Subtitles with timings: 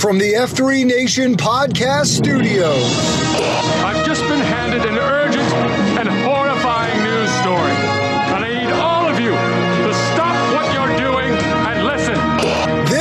[0.00, 2.70] From the F3 Nation Podcast studio.
[3.84, 4.96] I've just been handed an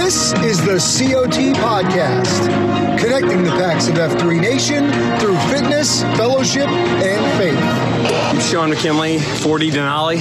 [0.09, 2.47] This is the COT Podcast,
[2.97, 4.89] connecting the PAX of F3 Nation
[5.19, 7.59] through fitness, fellowship, and faith.
[8.25, 10.19] I'm Sean McKinley, 40 Denali.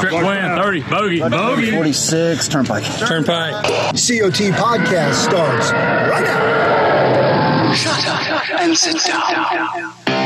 [0.00, 1.70] Trip win, 30, bogey, bogey.
[1.70, 2.82] 46, Turnpike.
[3.06, 3.52] Turnpike.
[3.62, 7.72] COT Podcast starts right now.
[7.72, 10.23] Shut up and sit down.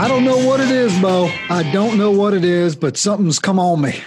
[0.00, 1.30] I don't know what it is, Bo.
[1.50, 4.00] I don't know what it is, but something's come on me.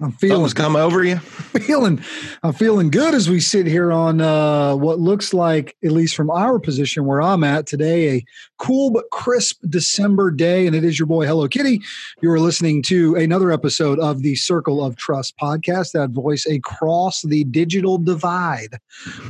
[0.00, 1.18] I'm feeling Something's come over you.
[1.18, 2.00] feeling
[2.44, 6.30] I'm feeling good as we sit here on uh, what looks like, at least from
[6.30, 8.24] our position where I'm at today, a
[8.58, 10.68] cool but crisp December day.
[10.68, 11.82] And it is your boy Hello Kitty.
[12.22, 15.90] You are listening to another episode of the Circle of Trust podcast.
[15.90, 18.78] That voice across the digital divide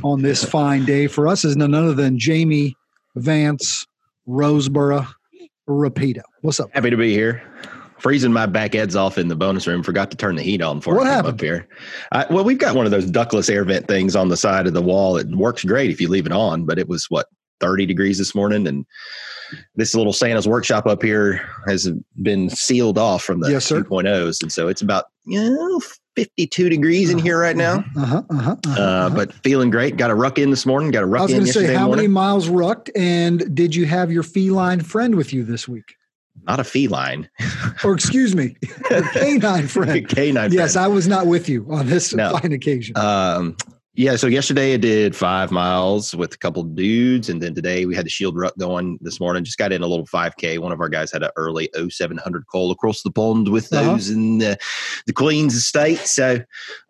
[0.03, 2.77] on this fine day for us is none other than Jamie
[3.15, 3.87] Vance
[4.27, 5.07] Roseboro
[5.67, 6.21] Rapido.
[6.41, 6.69] What's up?
[6.73, 7.41] Happy to be here.
[7.99, 9.83] Freezing my back eds off in the bonus room.
[9.83, 11.35] Forgot to turn the heat on for What happened?
[11.35, 11.67] up here.
[12.11, 14.73] I, well, we've got one of those ductless air vent things on the side of
[14.73, 15.17] the wall.
[15.17, 17.27] It works great if you leave it on, but it was what
[17.59, 18.85] 30 degrees this morning, and
[19.75, 21.89] this little Santa's workshop up here has
[22.21, 23.81] been sealed off from the Yes, sir.
[23.81, 25.81] 2.0s, and so it's about you know
[26.15, 27.83] 52 degrees in here right now.
[27.95, 29.09] Uh-huh, uh-huh, uh-huh, Uh, uh-huh.
[29.15, 29.95] but feeling great.
[29.97, 30.91] Got a ruck in this morning.
[30.91, 33.73] Got a ruck in I was going to say, how many miles rucked, and did
[33.75, 35.95] you have your feline friend with you this week?
[36.47, 37.29] Not a feline,
[37.83, 38.55] Or excuse me,
[39.13, 40.07] canine friend.
[40.07, 40.51] canine.
[40.51, 40.85] Yes, friend.
[40.85, 42.37] I was not with you on this No.
[42.37, 42.97] fine occasion.
[42.97, 43.55] Um,
[43.93, 47.93] yeah, so yesterday I did five miles with a couple dudes, and then today we
[47.95, 49.43] had the shield ruck going this morning.
[49.43, 50.59] Just got in a little 5K.
[50.59, 53.91] One of our guys had an early 0700 call across the pond with Uh-huh.
[53.91, 54.57] those in the,
[55.07, 55.99] the Queen's estate.
[55.99, 56.39] So,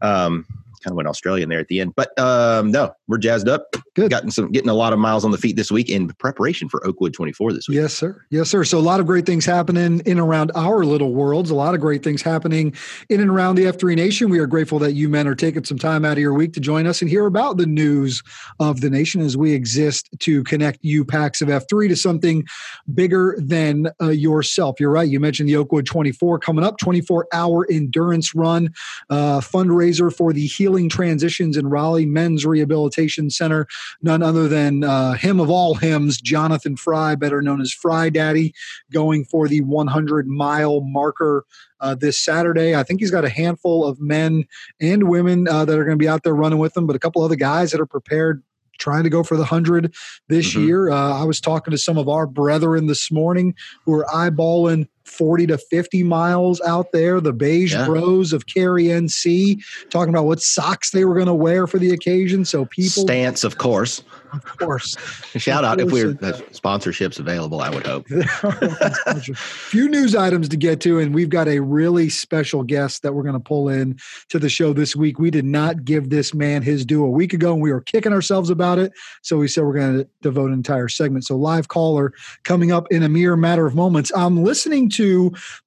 [0.02, 0.46] um,
[0.84, 3.76] kind of went Australian there at the end, but um, no, we're jazzed up.
[3.96, 4.10] Good.
[4.10, 6.86] Gotten some, getting a lot of miles on the feet this week in preparation for
[6.86, 7.76] Oakwood 24 this week.
[7.76, 8.26] Yes, sir.
[8.30, 8.64] Yes, sir.
[8.64, 11.50] So a lot of great things happening in and around our little worlds.
[11.50, 12.74] A lot of great things happening
[13.10, 14.30] in and around the F3 Nation.
[14.30, 16.60] We are grateful that you men are taking some time out of your week to
[16.60, 18.24] join us and hear about the news
[18.60, 22.46] of the nation as we exist to connect you PAX of F3 to something
[22.94, 24.80] bigger than uh, yourself.
[24.80, 25.10] You're right.
[25.10, 28.74] You mentioned the Oakwood 24 coming up, 24 hour endurance run
[29.10, 33.68] uh, fundraiser for the Healing Transitions in Raleigh Men's Rehabilitation Center
[34.02, 38.54] none other than uh, him of all hymns, Jonathan Fry, better known as Fry Daddy,
[38.90, 41.44] going for the 100 mile marker
[41.82, 42.74] uh, this Saturday.
[42.74, 44.46] I think he's got a handful of men
[44.80, 47.00] and women uh, that are going to be out there running with him, but a
[47.00, 48.42] couple other guys that are prepared.
[48.80, 49.94] Trying to go for the 100
[50.28, 50.66] this Mhm.
[50.66, 50.90] year.
[50.90, 53.54] Uh, I was talking to some of our brethren this morning
[53.86, 57.20] who are eyeballing 40 to 50 miles out there.
[57.20, 57.86] The beige Yeah.
[57.86, 61.92] bros of Cary NC talking about what socks they were going to wear for the
[61.92, 62.46] occasion.
[62.46, 64.02] So people, Stance, of course.
[64.34, 64.96] of course,
[65.36, 68.06] Shout out if we're uh, sponsorships available, I would hope.
[68.12, 73.14] a few news items to get to, and we've got a really special guest that
[73.14, 73.98] we're going to pull in
[74.30, 75.20] to the show this week.
[75.20, 78.14] We did not give this man his due a week ago, and we were kicking
[78.14, 78.94] ourselves about it.
[79.22, 81.26] So we said we're going to devote an entire segment.
[81.26, 84.12] So live caller coming up in a mere matter of moments.
[84.16, 85.01] I'm listening to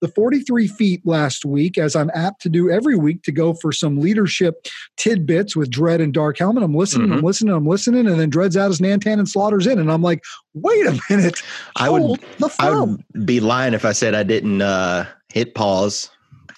[0.01, 3.73] the 43 feet last week, as I'm apt to do every week, to go for
[3.73, 6.63] some leadership tidbits with Dread and Dark Helmet.
[6.63, 9.79] I'm listening, I'm listening, I'm listening, and then Dread's out his Nantan and Slaughter's in,
[9.79, 10.23] and I'm like,
[10.55, 11.41] wait a minute.
[11.77, 16.11] I would the I would be lying if I said I didn't uh, hit pause,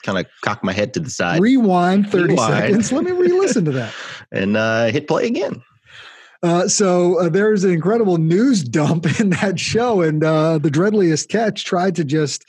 [0.03, 2.55] kind of cock my head to the side, Rewind 30 Rewind.
[2.55, 2.93] seconds.
[2.93, 3.95] Let me re listen to that.
[4.33, 5.63] and uh, hit play again.
[6.43, 11.29] Uh, so uh, there's an incredible news dump in that show, and uh, the dreadliest
[11.29, 12.47] catch tried to just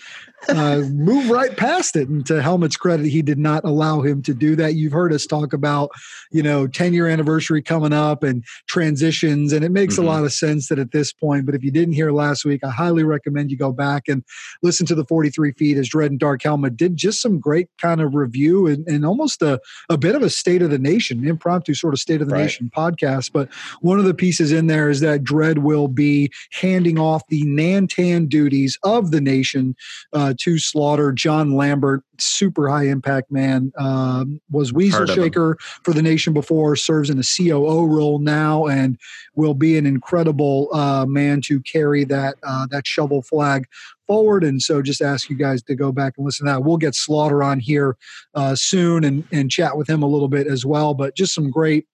[0.49, 2.07] uh, move right past it.
[2.07, 4.75] And to Helmet's credit, he did not allow him to do that.
[4.75, 5.89] You've heard us talk about,
[6.31, 10.03] you know, 10 year anniversary coming up and transitions, and it makes Mhm.
[10.03, 11.45] a lot of sense that at this point.
[11.45, 14.23] But if you didn't hear last week, I highly recommend you go back and
[14.61, 17.99] listen to the 43 feet as Dread and Dark Helmet did just some great kind
[17.99, 19.59] of review and, and almost a,
[19.89, 22.43] a bit of a state of the nation, impromptu sort of state of the Right.
[22.43, 23.31] nation podcast.
[23.33, 23.49] But
[23.81, 28.29] one of the pieces in there is that Dread will be handing off the Nantan
[28.29, 29.75] duties of the nation
[30.13, 31.11] uh, to Slaughter.
[31.11, 35.23] John Lambert, super high impact man, um, was Weasel Heard of him.
[35.23, 38.97] Shaker for the nation before, serves in a COO role now, and
[39.35, 43.65] will be an incredible uh, man to carry that uh, that shovel flag
[44.07, 44.43] forward.
[44.43, 46.63] And so, just ask you guys to go back and listen to that.
[46.63, 47.97] We'll get Slaughter on here
[48.33, 50.93] uh, soon and and chat with him a little bit as well.
[50.93, 51.85] But just some great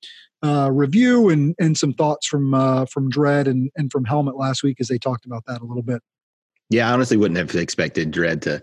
[0.44, 4.62] uh, review and and some thoughts from uh, from Dread and and from Helmet last
[4.62, 6.02] week as they talked about that a little bit.
[6.70, 8.62] Yeah, I honestly wouldn't have expected Dread to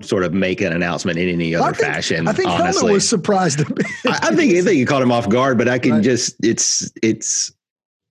[0.00, 2.26] sort of make an announcement in any other I think, fashion.
[2.28, 3.60] I think honestly, Helmet was surprised.
[3.60, 3.86] A bit.
[4.06, 6.02] I, I think I think you caught him off guard, but I can Right.
[6.02, 7.52] just it's it's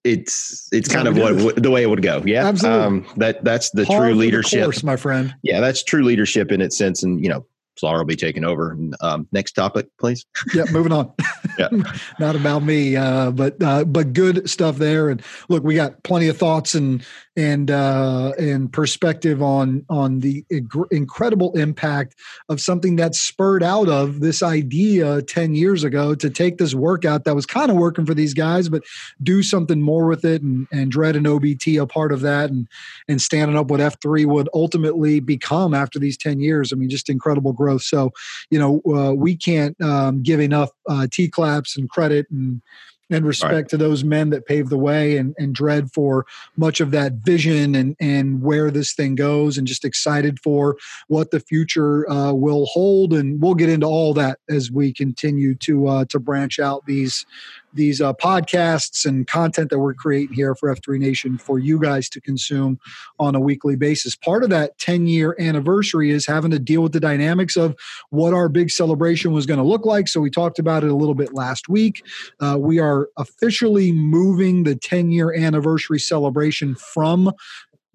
[0.06, 2.24] it's it's kind of what the way it would go.
[2.26, 2.86] Yeah, Absolutely.
[2.86, 4.64] Um, that that's the true for the leadership.
[4.64, 5.34] course, my friend.
[5.44, 7.46] Yeah, that's true leadership in its sense, and you know,
[7.78, 8.78] Slaughter will be taking over.
[9.02, 10.26] Um, next topic, please.
[10.54, 11.12] Yeah, moving on.
[11.60, 11.68] Yeah.
[12.20, 15.10] Not about me, uh, but uh, but good stuff there.
[15.10, 17.06] And look, we got plenty of thoughts and
[17.36, 20.46] and uh, and perspective on on the
[20.90, 22.16] incredible impact
[22.50, 27.24] of something that spurred out of this idea ten years ago to take this workout
[27.26, 28.84] that was kind of working for these guys, but
[29.22, 30.42] do something more with it.
[30.42, 32.68] And and Dread and OBT a part of that, and
[33.08, 36.72] and standing up what F three would ultimately become after these ten years.
[36.72, 37.84] I mean, just incredible growth.
[37.84, 38.12] So
[38.50, 42.62] you know, uh, we can't um, give enough uh, T claps and credit and
[43.10, 46.26] and respect to those men that paved the way and, and dread for
[46.58, 50.78] much of that vision and and where this thing goes and just excited for
[51.08, 55.54] what the future uh, will hold and we'll get into all that as we continue
[55.56, 57.26] to uh, to branch out these
[57.74, 62.10] these uh, podcasts and content that we're creating here for F3 Nation for you guys
[62.10, 62.80] to consume
[63.20, 64.16] on a weekly basis.
[64.16, 67.76] Part of that 10 year anniversary is having to deal with the dynamics of
[68.10, 70.08] what our big celebration was going to look like.
[70.08, 72.06] So we talked about it a little bit last week.
[72.40, 77.32] Uh, we are officially moving the 10 year anniversary celebration from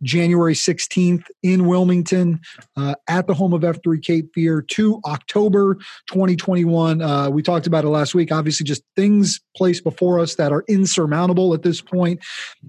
[0.03, 2.41] January 16th in Wilmington
[2.77, 5.75] uh, at the home of F3 Cape Fear to October
[6.09, 7.03] 2021.
[7.03, 8.31] Uh, we talked about it last week.
[8.33, 12.21] Obviously, just things placed before us that are insurmountable at this point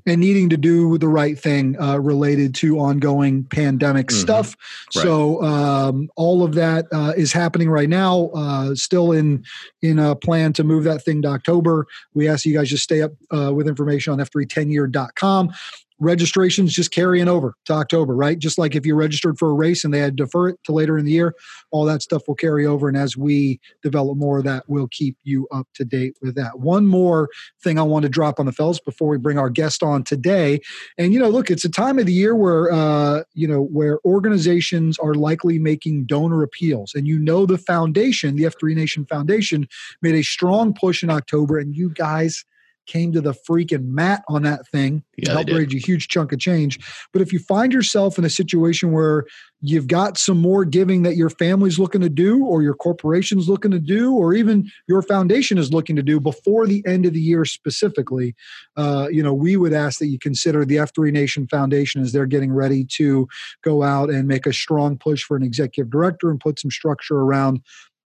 [0.05, 4.21] and needing to do the right thing uh, related to ongoing pandemic Mhm.
[4.21, 4.55] stuff.
[4.95, 5.03] Right.
[5.03, 9.43] So, um, all of that uh, is happening right now, uh, still in,
[9.81, 11.85] in a plan to move that thing to October.
[12.13, 15.51] We ask you guys just stay up uh, with information on f310year.com
[15.99, 18.39] registrations just carrying over to October, right?
[18.39, 20.71] Just like if you registered for a race and they had to defer it to
[20.71, 21.35] later in the year,
[21.71, 22.87] all that stuff will carry over.
[22.87, 26.59] And as we develop more of that, we'll keep you up to date with that.
[26.59, 27.29] One more
[27.61, 30.61] thing I want to drop on the fellas before we bring our guest on today.
[30.97, 33.99] And, you know, look, it's a time of the year where, uh, you know, where
[34.05, 36.93] organizations are likely making donor appeals.
[36.95, 39.67] And you know, the foundation, the F3 Nation Foundation,
[40.01, 41.57] made a strong push in October.
[41.57, 42.45] And you guys,
[42.89, 46.33] came to the freaking mat on that thing Yeah, to help raise a huge chunk
[46.33, 46.79] of change.
[47.13, 49.25] But if you find yourself in a situation where
[49.61, 53.71] you've got some more giving that your family's looking to do, or your corporation's looking
[53.71, 57.19] to do, or even your foundation is looking to do before the end of the
[57.19, 58.35] year specifically,
[58.77, 62.25] uh, you know, we would ask that you consider the F3 Nation Foundation as they're
[62.25, 63.27] getting ready to
[63.63, 67.17] go out and make a strong push for an executive director and put some structure
[67.17, 67.61] around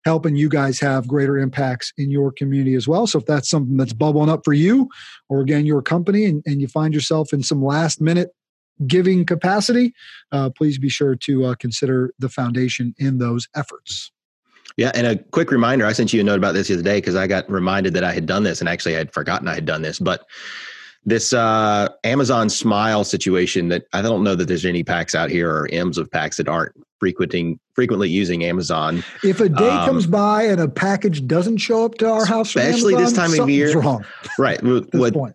[0.05, 3.07] helping you guys have greater impacts in your community as well.
[3.07, 4.89] So if that's something that's bubbling up for you,
[5.29, 8.31] or again your company, and, and you find yourself in some last minute
[8.87, 9.93] giving capacity,
[10.33, 14.11] uh, please be sure to uh, consider the foundation in those efforts.
[14.77, 16.99] Yeah, and a quick reminder: I sent you a note about this the other day
[16.99, 19.55] because I got reminded that I had done this, and actually I had forgotten I
[19.55, 19.99] had done this.
[19.99, 20.25] But
[21.05, 25.51] this uh, Amazon Smile situation that I don't know that there's any PAX out here
[25.51, 29.03] or M's of PAX that aren't frequenting frequently using Amazon.
[29.25, 32.55] If a day Um, comes by and a package doesn't show up to our house,
[32.55, 33.81] Especially this time of something's year.
[33.81, 34.05] wrong
[34.39, 34.61] Right.
[34.93, 35.35] What point.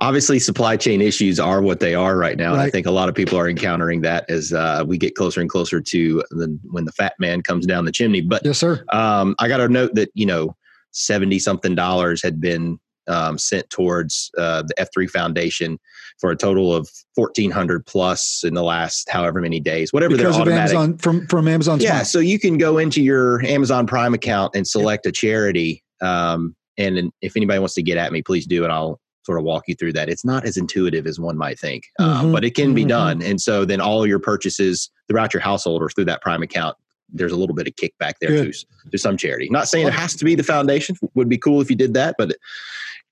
[0.00, 2.52] obviously supply chain issues are what they are right now.
[2.52, 5.40] And I think a lot of people are encountering that as uh, we get closer
[5.40, 8.20] and closer to the, when the fat man comes down the chimney.
[8.20, 8.84] But Yes, sir.
[8.92, 10.54] um, I got a note that you know
[10.90, 15.78] seventy something dollars had been um, sent towards uh, the F three Foundation
[16.18, 20.34] for a total of fourteen hundred plus in the last however many days, whatever Because
[20.34, 20.74] their of automatic.
[20.76, 21.80] Amazon from from Amazon.
[21.80, 25.82] yeah, so you can go into your Amazon Prime account and select a charity.
[26.00, 29.38] Um, and then if anybody wants to get at me, please do, and I'll sort
[29.38, 30.08] of walk you through that.
[30.08, 32.88] It's not as intuitive as one might think, um, Mhm, but it can be mhm.
[32.88, 33.22] done.
[33.22, 36.76] And so then all your purchases throughout your household or through that Prime account,
[37.12, 38.52] there's a little bit of kickback there Good.
[38.52, 39.48] to, to some charity.
[39.50, 40.96] Not saying it has to be the foundation.
[41.14, 42.36] Would be cool if you did that, but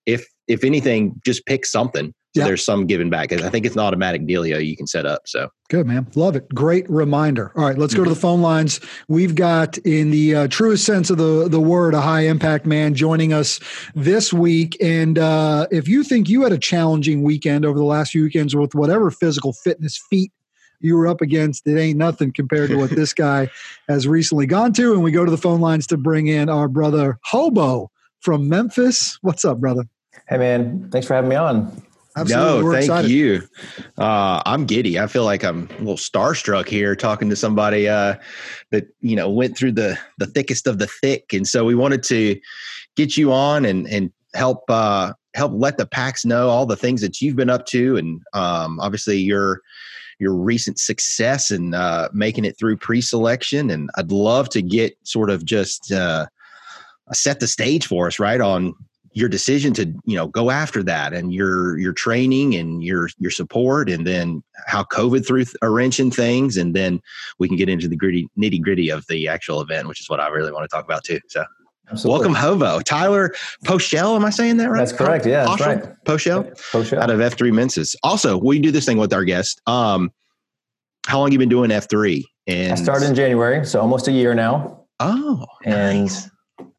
[0.07, 2.13] if if anything, just pick something.
[2.35, 2.47] So Yeah.
[2.49, 3.33] there's some giving back.
[3.33, 5.23] I think it's an automatic dealio you can set up.
[5.25, 6.09] So Good, man.
[6.17, 6.53] Love it.
[6.53, 7.53] Great reminder.
[7.57, 8.81] All right, let's go to the phone lines.
[9.07, 12.95] We've got, in the uh, truest sense of the, the word, a high impact man
[12.95, 13.61] joining us
[13.95, 14.77] this week.
[14.81, 18.57] And uh, if you think you had a challenging weekend over the last few weekends
[18.57, 20.33] with whatever physical fitness feat
[20.81, 23.49] you were up against, it ain't nothing compared to what this guy
[23.89, 24.93] has recently gone to.
[24.93, 29.19] And we go to the phone lines to bring in our brother Hobo from Memphis.
[29.23, 29.85] What's up, brother?
[30.29, 31.83] Hey man, thanks for having me on.
[32.17, 32.59] Absolutely.
[32.61, 33.11] No, We're thank excited.
[33.11, 33.43] you.
[33.99, 35.01] Uh, I'm giddy.
[35.01, 38.15] I feel like I'm a little starstruck here talking to somebody uh,
[38.71, 42.03] that you know went through the the thickest of the thick, and so we wanted
[42.05, 42.41] to
[42.97, 47.01] get you on and and help uh, help let the PAX know all the things
[47.01, 49.61] that you've been up to, and um, obviously your
[50.21, 53.71] your recent success in uh, making it through pre-selection.
[53.71, 56.27] And I'd love to get sort of just uh,
[57.13, 58.75] set the stage for us, right, on
[59.15, 63.31] your decision to you know go after that and your your training and your your
[63.31, 66.57] support and then how covid threw a wrench in things.
[66.57, 67.01] And then
[67.39, 70.21] we can get into the gritty nitty gritty of the actual event which is what
[70.21, 71.21] i really want to talk about too.
[71.29, 71.45] So
[71.91, 72.19] Absolutely.
[72.19, 72.81] welcome Hobo.
[72.81, 73.33] Tyler
[73.65, 74.79] pochel am i saying that right?
[74.79, 75.27] That's correct.
[75.27, 76.05] Yeah that's right.
[76.05, 80.11] Pochel pochel out of f3 Memphis also we do this thing with our guest um
[81.07, 84.35] how long you been doing f3 and i started in january so almost a year
[84.35, 84.81] now.
[84.99, 86.31] Oh and nice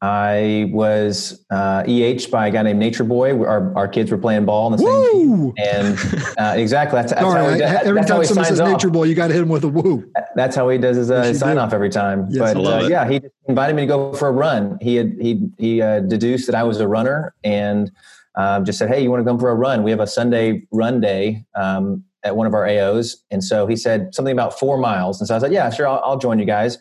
[0.02, 3.32] I was uh, EH by a guy named Nature Boy.
[3.32, 5.04] Our, our kids were playing ball in the woo!
[5.04, 5.54] same team.
[5.56, 7.00] And uh, exactly.
[7.00, 8.68] That's, that's how he does, Every time someone says off.
[8.68, 10.10] Nature Boy, you got to hit him with a woo.
[10.34, 12.26] That's how he does his, uh, his sign off every time.
[12.28, 14.78] Yes, but uh, yeah, he invited me to go for a run.
[14.82, 17.90] He had, he, he uh, deduced that I was a runner and
[18.34, 19.82] um, just said, Hey, you want to come for a run?
[19.82, 23.16] We have a Sunday run day um, at one of our AOs.
[23.30, 25.20] And so he said something about four miles.
[25.22, 26.76] And so I said, Yeah, sure, I'll, I'll join you guys.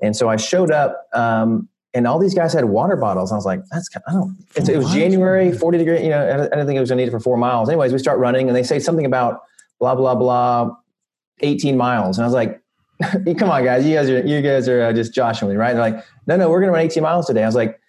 [0.00, 1.08] And so I showed up.
[1.12, 3.32] Um, and all these guys had water bottles.
[3.32, 4.36] I was like, that's I don't.
[4.54, 6.02] it was January, forty degree.
[6.02, 7.70] You know, I didn't think it was gonna need it for four miles.
[7.70, 9.40] Anyways, we start running, and they say something about
[9.80, 10.76] blah blah blah,
[11.40, 12.60] eighteen miles, and I was like,
[13.38, 15.72] come on, guys, you guys are you guys are uh, just joshing me, right?
[15.72, 17.42] They're like, no, no, we're gonna run eighteen miles today.
[17.42, 17.80] I was like,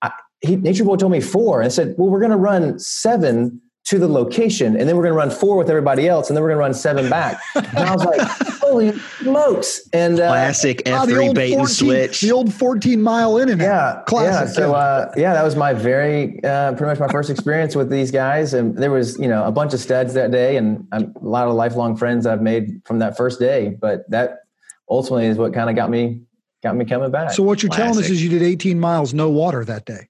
[0.00, 3.60] I, he, Nature Boy told me four, and I said, well, we're gonna run seven
[3.84, 6.42] to the location, and then we're going to run four with everybody else, and then
[6.42, 7.40] we're going to run seven back.
[7.56, 8.20] And I was like,
[8.70, 13.48] "Holy smokes!" And uh, classic F three bait and switch, the old fourteen mile in
[13.48, 14.48] and yeah, classic.
[14.48, 17.90] Yeah, so uh, yeah, that was my very uh, pretty much my first experience with
[17.90, 21.06] these guys, and there was you know a bunch of studs that day, and a
[21.20, 23.76] lot of lifelong friends I've made from that first day.
[23.80, 24.40] But that
[24.88, 26.22] ultimately is what kind of got me
[26.62, 27.30] got me coming back.
[27.30, 27.84] So what you're classic.
[27.92, 30.09] telling us is you did 18 miles no water that day.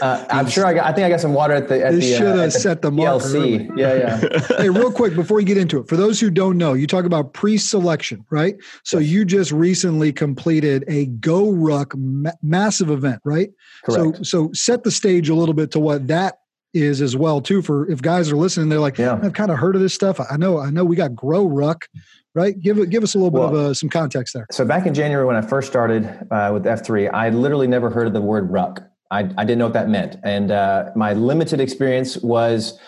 [0.00, 0.86] Uh, I'm sure I got.
[0.86, 1.84] I think I got some water at the.
[1.84, 2.90] At they the, should have uh, set the.
[2.90, 3.70] PLC.
[3.76, 4.56] Yeah, yeah.
[4.58, 7.04] hey, real quick before you get into it, for those who don't know, you talk
[7.04, 8.56] about pre-selection, right?
[8.84, 9.10] So yes.
[9.10, 13.50] you just recently completed a Go Ruck ma- massive event, right?
[13.84, 14.18] Correct.
[14.18, 16.38] So, so set the stage a little bit to what that
[16.74, 17.62] is as well too.
[17.62, 19.18] For if guys are listening, they're like, yeah.
[19.22, 20.20] I've kind of heard of this stuff.
[20.30, 21.88] I know, I know, we got Grow Ruck
[22.34, 22.58] right?
[22.60, 24.46] Give give us a little well, bit of uh, some context there.
[24.50, 28.06] So back in January when I first started uh, with F3, I literally never heard
[28.06, 28.82] of the word ruck.
[29.12, 30.16] I, I didn't know what that meant.
[30.24, 32.78] And uh, my limited experience was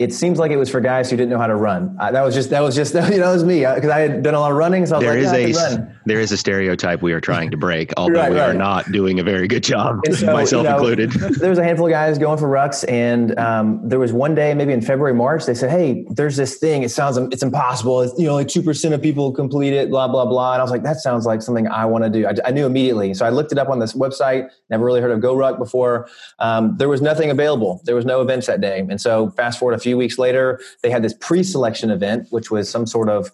[0.00, 1.94] it seems like it was for guys who didn't know how to run.
[2.00, 4.22] I, that was just that was just you know it was me because I had
[4.22, 4.86] done a lot of running.
[4.86, 7.92] So there is like, yeah, a there is a stereotype we are trying to break,
[7.98, 8.48] although right, we right.
[8.48, 11.10] are not doing a very good job, so, myself you know, included.
[11.38, 14.54] there was a handful of guys going for rucks, and um, there was one day,
[14.54, 16.82] maybe in February, March, they said, "Hey, there's this thing.
[16.82, 18.00] It sounds it's impossible.
[18.00, 19.90] It's, you know, like two percent of people complete it.
[19.90, 22.26] Blah blah blah." And I was like, "That sounds like something I want to do."
[22.26, 24.48] I, I, knew immediately, so I looked it up on this website.
[24.70, 26.08] Never really heard of Go Ruck before.
[26.38, 27.82] Um, there was nothing available.
[27.84, 30.90] There was no events that day, and so fast forward a few weeks later they
[30.90, 33.30] had this pre-selection event, which was some sort of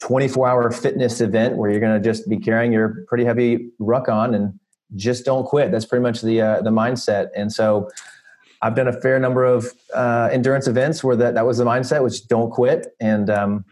[0.00, 4.08] 24 hour fitness event where you're going to just be carrying your pretty heavy ruck
[4.08, 4.58] on and
[4.94, 5.72] just don't quit.
[5.72, 7.28] That's pretty much the uh, the mindset.
[7.34, 7.88] And so
[8.62, 12.02] I've done a fair number of uh, endurance events where that, that was the mindset,
[12.02, 12.94] which don't quit.
[13.00, 13.64] And um,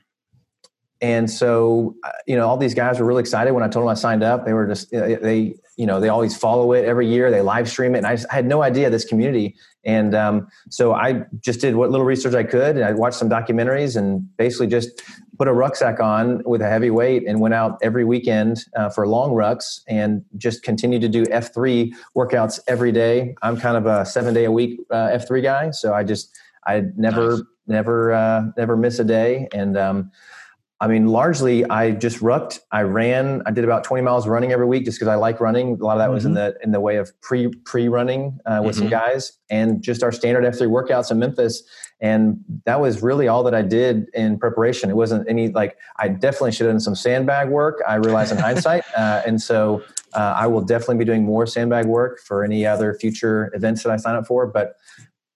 [1.01, 3.91] and so uh, you know all these guys were really excited when I told them
[3.91, 4.45] I signed up.
[4.45, 7.31] They were just they you know they always follow it every year.
[7.31, 10.49] They live stream it, and I, just, I had no idea this community and um,
[10.71, 14.35] so I just did what little research I could, and I watched some documentaries, and
[14.37, 15.03] basically just
[15.37, 19.07] put a rucksack on with a heavy weight, and went out every weekend uh, for
[19.07, 23.35] long rucks, and just continued to do F three workouts every day.
[23.43, 26.35] I'm kind of a seven day a week uh, F three guy, so I just
[26.67, 27.43] I never nice.
[27.67, 30.11] never uh, never miss a day, and um,
[30.85, 32.61] I mean, largely I just rucked.
[32.71, 33.41] I ran.
[33.47, 35.81] I did about 20 miles running every week just because I like running.
[35.81, 36.15] A lot of that mm-hmm.
[36.15, 36.59] was in mm-hmm.
[36.59, 38.83] the in the way of pre pre running uh, with mm-hmm.
[38.83, 41.63] some guys, and just our standard F3 workouts in Memphis.
[42.03, 44.91] And that was really all that I did in preparation.
[44.91, 47.81] It wasn't any like I definitely should have done some sandbag work.
[47.89, 51.87] I realize in hindsight, uh, and so uh, I will definitely be doing more sandbag
[51.87, 54.47] work for any other future events that I sign up for.
[54.47, 54.75] But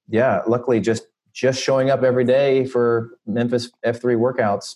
[0.09, 4.75] yeah, luckily just just showing up every day for Memphis F3 workouts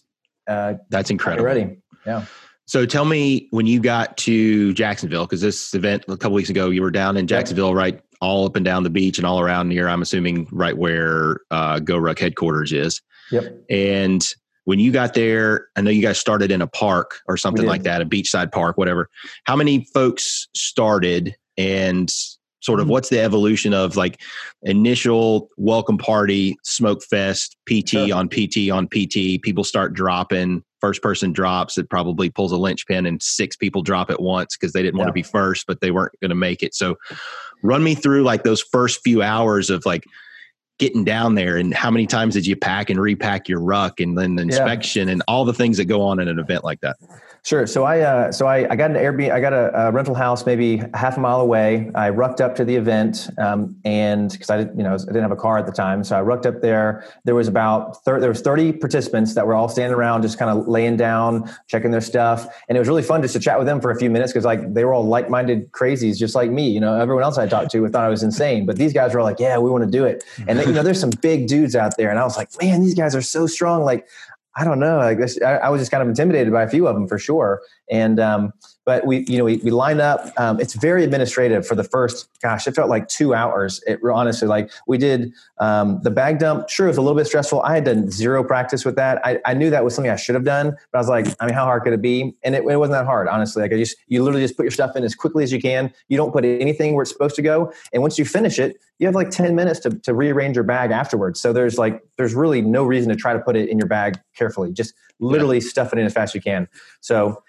[0.48, 1.44] uh, that's incredible.
[1.44, 2.24] Ready, yeah.
[2.66, 6.70] So tell me when you got to Jacksonville, because this event a couple weeks ago,
[6.70, 9.68] you were down in Jacksonville, right, all up and down the beach and all around
[9.68, 9.88] near.
[9.88, 13.02] I'm assuming right where uh, Go Ruck headquarters is.
[13.30, 13.64] Yep.
[13.68, 14.26] And
[14.64, 17.82] when you got there, I know you guys started in a park or something like
[17.82, 19.10] that, a beachside park, whatever.
[19.44, 22.10] How many folks started, and
[22.62, 22.92] sort of mm-hmm.
[22.92, 24.20] what's the evolution of like
[24.62, 31.32] initial welcome party smoke fest pt on pt on pt people start dropping first person
[31.32, 34.98] drops, it probably pulls a linchpin and six people drop at once because they didn't
[34.98, 36.74] want to be first, but they weren't going to make it.
[36.74, 36.96] So
[37.62, 40.04] run me through like those first few hours of like
[40.80, 44.18] getting down there and how many times did you pack and repack your ruck and
[44.18, 46.96] then the inspection and all the things that go on in an event like that.
[47.44, 47.66] Sure.
[47.66, 49.32] So I uh, so I, I got an Airbnb.
[49.32, 51.90] I got a, a rental house maybe half a mile away.
[51.96, 55.22] I rucked up to the event, um, and because I didn't, you know, I didn't
[55.22, 57.04] have a car at the time, so I rucked up there.
[57.24, 60.56] There was about thir- there was thirty participants that were all standing around, just kind
[60.56, 63.66] of laying down, checking their stuff, and it was really fun just to chat with
[63.66, 66.48] them for a few minutes because like they were all like minded crazies, just like
[66.48, 66.70] me.
[66.70, 69.22] You know, everyone else I talked to thought I was insane, but these guys were
[69.22, 71.74] like, "Yeah, we want to do it." And they, you know, there's some big dudes
[71.74, 74.06] out there, and I was like, "Man, these guys are so strong!" Like.
[74.56, 75.00] I don't know.
[75.00, 77.18] I guess I, I was just kind of intimidated by a few of them for
[77.18, 77.62] sure.
[77.90, 78.52] And um,
[78.84, 80.32] but we, you know, we, we line up.
[80.38, 82.28] Um, it's very administrative for the first.
[82.42, 83.82] Gosh, it felt like two hours.
[83.86, 86.68] It honestly, like we did um, the bag dump.
[86.68, 87.62] Sure, it was a little bit stressful.
[87.62, 89.24] I had done zero practice with that.
[89.24, 91.46] I, I knew that was something I should have done, but I was like, I
[91.46, 92.34] mean, how hard could it be?
[92.42, 93.62] And it, it wasn't that hard, honestly.
[93.62, 95.92] Like I just, you literally just put your stuff in as quickly as you can.
[96.08, 99.06] You don't put anything where it's supposed to go, and once you finish it, you
[99.06, 101.40] have like ten minutes to to rearrange your bag afterwards.
[101.40, 104.20] So there's like, there's really no reason to try to put it in your bag
[104.36, 104.72] carefully.
[104.72, 106.68] Just literally stuff it in as fast as you can.
[107.00, 107.42] So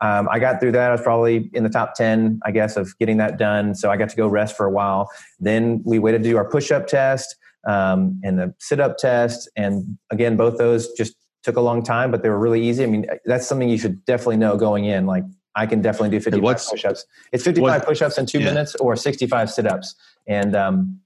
[0.00, 0.88] um, I got through that.
[0.88, 3.74] I was probably in the top 10, I guess, of getting that done.
[3.74, 5.10] So I got to go rest for a while.
[5.38, 7.36] Then we waited to do our push up test
[7.68, 9.48] um, and the sit up test.
[9.56, 12.82] And again, both those just took a long time, but they were really easy.
[12.82, 15.06] I mean, that's something you should definitely know going in.
[15.06, 17.06] Like, I can definitely do 55 push ups.
[17.32, 18.46] It's 55 what- push ups in two yeah.
[18.46, 19.94] minutes or 65 sit ups.
[20.26, 21.00] And um,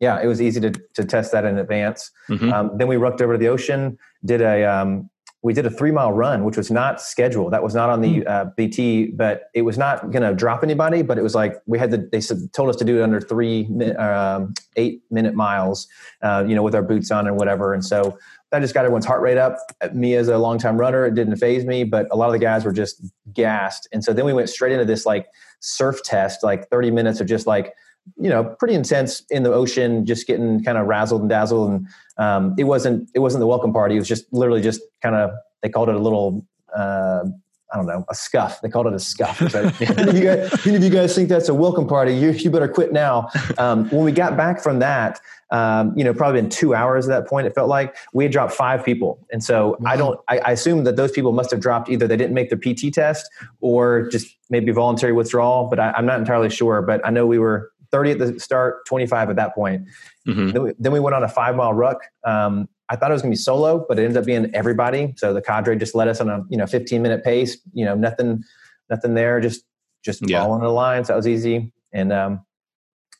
[0.00, 2.10] yeah, it was easy to, to test that in advance.
[2.28, 2.52] Mhm.
[2.52, 5.10] Um, then we rucked over to the ocean, did a um,
[5.44, 7.52] we did a three mile run, which was not scheduled.
[7.52, 11.02] That was not on the uh, BT, but it was not going to drop anybody.
[11.02, 11.98] But it was like we had to.
[11.98, 12.20] They
[12.54, 15.86] told us to do it under three um, eight minute miles,
[16.22, 17.74] uh, you know, with our boots on and whatever.
[17.74, 18.18] And so
[18.50, 19.58] that just got everyone's heart rate up.
[19.92, 22.64] Me as a longtime runner, it didn't phase me, but a lot of the guys
[22.64, 23.86] were just gassed.
[23.92, 25.26] And so then we went straight into this like
[25.60, 27.74] surf test, like 30 minutes of just like
[28.16, 31.70] you know pretty intense in the ocean just getting kind of razzled and dazzled.
[31.70, 33.96] And um, it wasn't it wasn't the welcome party.
[33.96, 35.30] It was just literally just kind of
[35.62, 37.24] they called it a little uh,
[37.72, 38.60] I don't know a scuff.
[38.60, 39.38] They called it a scuff.
[39.50, 42.14] So, any, of you guys, any of you guys think that's a welcome party.
[42.14, 43.28] You, you better quit now.
[43.58, 47.10] Um, when we got back from that um, you know probably in two hours at
[47.10, 49.24] that point it felt like we had dropped five people.
[49.32, 52.16] And so I don't I, I assume that those people must have dropped either they
[52.16, 53.28] didn't make their PT test
[53.60, 56.82] or just maybe voluntary withdrawal but I, I'm not entirely sure.
[56.82, 59.86] But I know we were 30 at the start, 25 at that point.
[60.26, 60.52] Mhm.
[60.52, 61.98] Then, we, then we went on a five mile ruck.
[62.26, 65.14] Um, I thought it was going to be solo, but it ended up being everybody.
[65.16, 67.56] So the cadre just led us on a you know 15 minute pace.
[67.72, 68.42] You know nothing,
[68.90, 69.40] nothing there.
[69.40, 69.64] Just
[70.04, 70.40] just Yeah.
[70.42, 71.08] following the lines.
[71.08, 71.72] That was easy.
[71.92, 72.44] And um,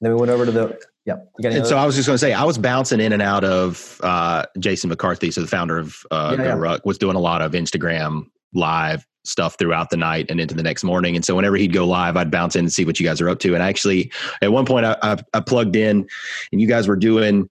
[0.01, 1.17] then we went over to the yeah.
[1.45, 4.01] And so I was just going to say, I was bouncing in and out of
[4.03, 6.55] uh, Jason McCarthy, so the founder of uh, Yeah, yeah.
[6.55, 10.63] Ruck, was doing a lot of Instagram live stuff throughout the night and into the
[10.63, 11.17] next morning.
[11.17, 13.29] And so whenever he'd go live, I'd bounce in and see what you guys are
[13.29, 13.55] up to.
[13.55, 16.07] And actually, at one point, I, I, I plugged in,
[16.53, 17.49] and you guys were doing,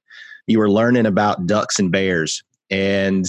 [0.47, 3.25] you were learning about ducks and bears, and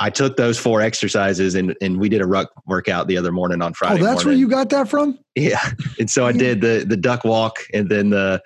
[0.00, 3.62] I took those four exercises and, and we did a ruck workout the other morning
[3.62, 4.02] on Friday.
[4.02, 5.18] Oh, that's where you got that from?
[5.36, 5.70] Yeah.
[6.00, 8.42] And so I did the the duck walk and then the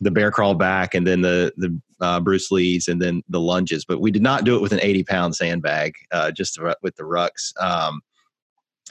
[0.00, 3.84] the bear crawl back and then the the uh, Bruce Lee's and then the lunges.
[3.84, 7.04] But we did not do it with an 80 pound sandbag, uh, just with the
[7.04, 7.52] rucks.
[7.58, 8.00] Um,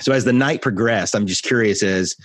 [0.02, 2.16] so as the night progressed, I'm just curious as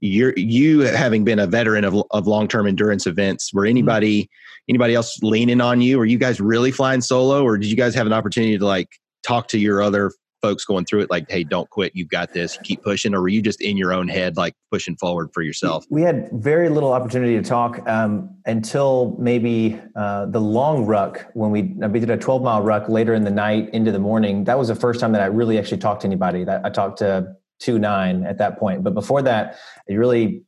[0.00, 3.70] you're you having been a veteran of of long term endurance events, were mm-hmm.
[3.70, 4.30] anybody
[4.68, 5.98] anybody else leaning on you?
[5.98, 8.88] Were you guys really flying solo, or did you guys have an opportunity to like
[9.22, 12.58] talk to your other folks going through it, like, hey, don't quit, you've got this,
[12.62, 15.84] keep pushing, or were you just in your own head, like pushing forward for yourself?
[15.90, 21.50] We had very little opportunity to talk um, until maybe uh, the long ruck when
[21.50, 24.44] we we did a 12 mile ruck later in the night into the morning.
[24.44, 26.44] That was the first time that I really actually talked to anybody.
[26.44, 30.42] That I talked to two nine at that point, but before that, it really.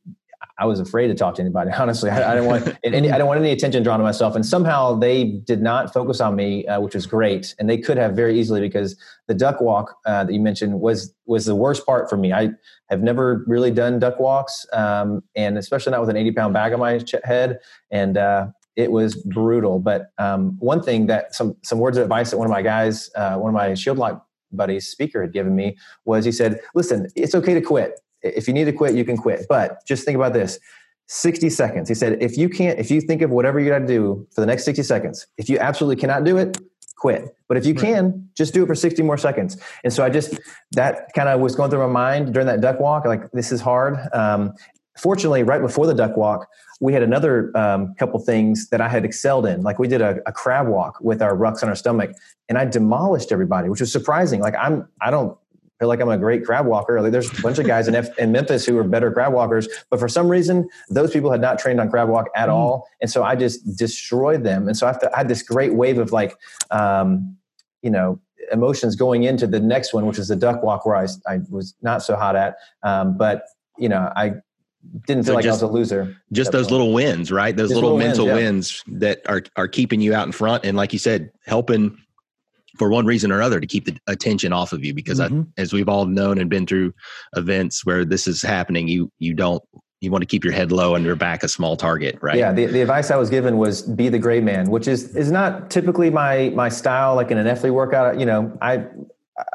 [0.59, 1.71] I was afraid to talk to anybody.
[1.77, 3.09] Honestly, I, I didn't want any.
[3.09, 6.35] I didn't want any attention drawn to myself, and somehow they did not focus on
[6.35, 7.55] me, uh, which was great.
[7.59, 8.95] And they could have very easily because
[9.27, 12.33] the duck walk uh, that you mentioned was was the worst part for me.
[12.33, 12.51] I
[12.89, 16.73] have never really done duck walks, um, and especially not with an 80 pound bag
[16.73, 17.59] on my ch- head.
[17.91, 19.79] And uh, it was brutal.
[19.79, 23.09] But um, one thing that some some words of advice that one of my guys,
[23.15, 27.07] uh, one of my shield lock buddies, speaker had given me was he said, "Listen,
[27.15, 27.99] it's okay to quit.
[28.23, 29.45] If you need to quit, you can quit.
[29.49, 30.59] But just think about this."
[31.07, 31.89] 60 seconds.
[31.89, 34.39] He said, if you can't, if you think of whatever you got to do for
[34.39, 36.57] the next 60 seconds, if you absolutely cannot do it,
[36.97, 37.35] quit.
[37.49, 39.57] But if you can, just do it for 60 more seconds.
[39.83, 40.39] And so I just,
[40.71, 43.05] that kind of was going through my mind during that duck walk.
[43.05, 43.97] Like, this is hard.
[44.13, 44.53] Um,
[44.97, 46.47] fortunately, right before the duck walk,
[46.79, 49.61] we had another um, couple things that I had excelled in.
[49.61, 52.11] Like we did a, a crab walk with our rucks on our stomach,
[52.49, 54.41] and I demolished everybody, which was surprising.
[54.41, 55.37] Like I'm, I don't
[55.79, 57.01] feel like I'm a great crab walker.
[57.01, 59.67] Like there's a bunch of guys in, F- in Memphis who are better crab walkers,
[59.89, 62.53] but for some reason, those people had not trained on crab walk at Mm.
[62.53, 64.67] all, and so I just destroyed them.
[64.67, 66.37] And so I, to, I had this great wave of like,
[66.71, 67.35] um,
[67.81, 68.19] you know,
[68.51, 71.75] emotions going into the next one, which is the duck walk, where I, I was
[71.81, 73.45] not so hot at, um, but
[73.77, 74.33] you know, I
[75.07, 76.15] didn't feel So like just- I was a loser.
[76.33, 76.71] just those point.
[76.73, 77.55] little wins, right?
[77.55, 78.35] Those little, little wins, mental yeah.
[78.35, 81.97] wins that are are keeping you out in front, and like you said, helping
[82.77, 84.93] for one reason or other to keep the attention off of you.
[84.93, 85.45] Because Mhm.
[85.57, 86.93] I, as we've all known and been through
[87.35, 89.61] events where this is happening, you you don't
[90.01, 92.37] you want to keep your head low and your back a small target, right?
[92.37, 95.31] Yeah, the, the advice I was given was be the gray man, which is is
[95.31, 97.15] not typically my my style.
[97.15, 98.85] Like in an F3 workout, you know, I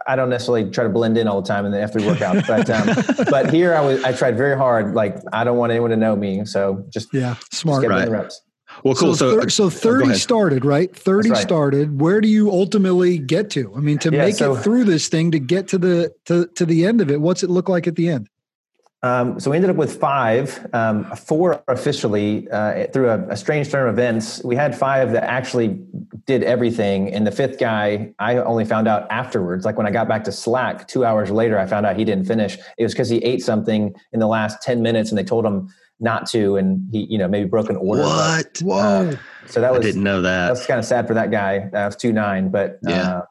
[0.07, 2.71] I don't necessarily try to blend in all the time in the F3 workout, but
[2.71, 2.89] um,
[3.31, 4.95] but here I was I tried very hard.
[4.95, 7.83] Like I don't want anyone to know me, so just Yeah, just smart.
[7.83, 8.33] get me Right.
[8.83, 9.01] The reps.
[9.03, 9.15] Well, cool.
[9.15, 10.17] So, So, thir- so 30 ahead.
[10.19, 10.95] started, right?
[10.95, 11.39] 30 right.
[11.39, 12.01] started.
[12.01, 13.73] Where do you ultimately get to?
[13.77, 16.47] I mean, to Yeah, make so- it through this thing, to get to the to,
[16.55, 18.29] to the end of it, what's it look like at the end?
[19.05, 23.71] Um, so we ended up with five, um, four officially uh, through a, a strange
[23.71, 24.43] turn of events.
[24.43, 25.79] We had five that actually
[26.27, 29.65] did everything, and the fifth guy I only found out afterwards.
[29.65, 32.25] Like when I got back to Slack two hours later, I found out he didn't
[32.25, 32.59] finish.
[32.77, 35.69] It was because he ate something in the last ten minutes, and they told him
[36.01, 38.03] not to, and he, you know, maybe broke an order.
[38.03, 38.59] what?
[38.63, 38.77] Whoa.
[38.77, 40.49] Uh, so that was I was didn't know that.
[40.49, 41.69] that's kind of sad for that guy.
[41.73, 43.19] That was two nine, but Yeah.
[43.19, 43.23] Uh,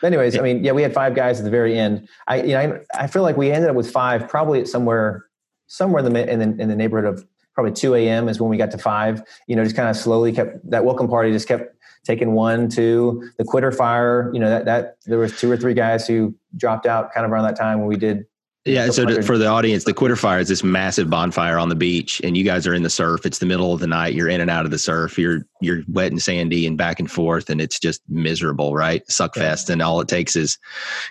[0.00, 2.08] but anyways, I mean, yeah, we had five guys at the very end.
[2.28, 5.24] I, you know, I, I feel like we ended up with five, probably at somewhere,
[5.66, 8.28] somewhere in the in the, in the neighborhood of probably two a.m.
[8.28, 9.22] is when we got to five.
[9.46, 13.30] You know, just kind of slowly kept that welcome party just kept taking one, two,
[13.38, 14.30] the quitter fire.
[14.34, 17.32] You know, that that there was two or three guys who dropped out kind of
[17.32, 18.26] around that time when we did.
[18.66, 21.74] Yeah, so to, for the audience, the quitter fire is this massive bonfire on the
[21.74, 23.26] beach, and you guys are in the surf.
[23.26, 24.14] It's the middle of the night.
[24.14, 25.18] You're in and out of the surf.
[25.18, 29.02] You're you're wet and sandy and back and forth, and it's just miserable, right?
[29.10, 30.56] Suck fest, and all it takes is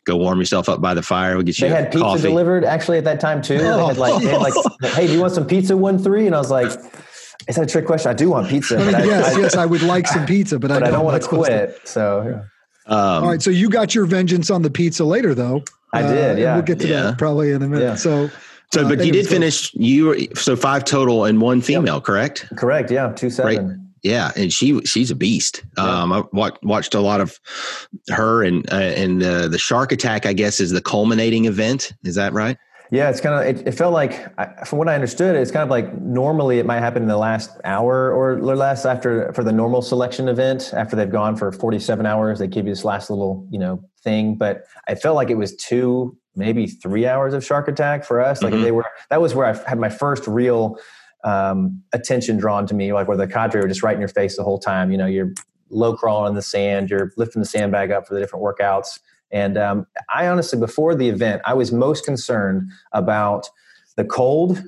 [0.05, 1.35] go warm yourself up by the fire.
[1.35, 2.21] We'll get you They had pizza coffee.
[2.23, 3.59] delivered actually at that time too.
[3.59, 4.53] They had like, they had like,
[4.93, 5.77] hey, do you want some pizza?
[5.77, 6.71] One three, and I was like,
[7.47, 8.09] is that a trick question?
[8.09, 10.57] I do want pizza, I mean, but yes, I- yes, I would like some pizza,
[10.57, 11.79] but, but I don't want to supposed quit.
[11.87, 12.41] So
[12.87, 15.63] Um, All right, so you got your vengeance on the pizza later, though.
[15.93, 16.53] I Uh, did, and yeah.
[16.55, 17.03] we'll get to Yeah.
[17.03, 17.83] that probably in a minute.
[17.83, 17.95] Yeah.
[17.95, 18.29] So,
[18.73, 19.73] so, uh, but you did go- finish.
[19.75, 22.47] You were, so five total and one female, correct?
[22.57, 23.79] correct, yeah, two seven.
[24.01, 25.63] Yeah, and she she's a beast.
[25.77, 27.39] Um, I wa- watched a lot of
[28.09, 30.25] her and uh, and uh, the shark attack.
[30.25, 31.93] I guess is the culminating event.
[32.03, 32.57] Is that right?
[32.91, 33.41] Yeah, it's kind of.
[33.61, 36.65] It, it felt like, I- from what I understood, it's kind of like normally it
[36.65, 40.71] might happen in the last hour or less after for the normal selection event.
[40.75, 43.79] After they've gone for forty seven hours, they give you this last little you know
[44.03, 44.35] thing.
[44.35, 48.41] But I felt like it was two, maybe three hours of shark attack for us.
[48.41, 48.63] Like Mhm.
[48.63, 48.85] they were.
[49.09, 50.77] That was where I had my first real
[51.23, 52.91] um, attention drawn to me.
[52.91, 54.91] Like where the cadre were just right in your face the whole time.
[54.91, 55.31] You know, you're
[55.69, 58.99] low crawling in the sand, you're lifting the sandbag up for the different workouts.
[59.31, 63.49] And um, I honestly, before the event, I was most concerned about
[63.95, 64.61] the cold,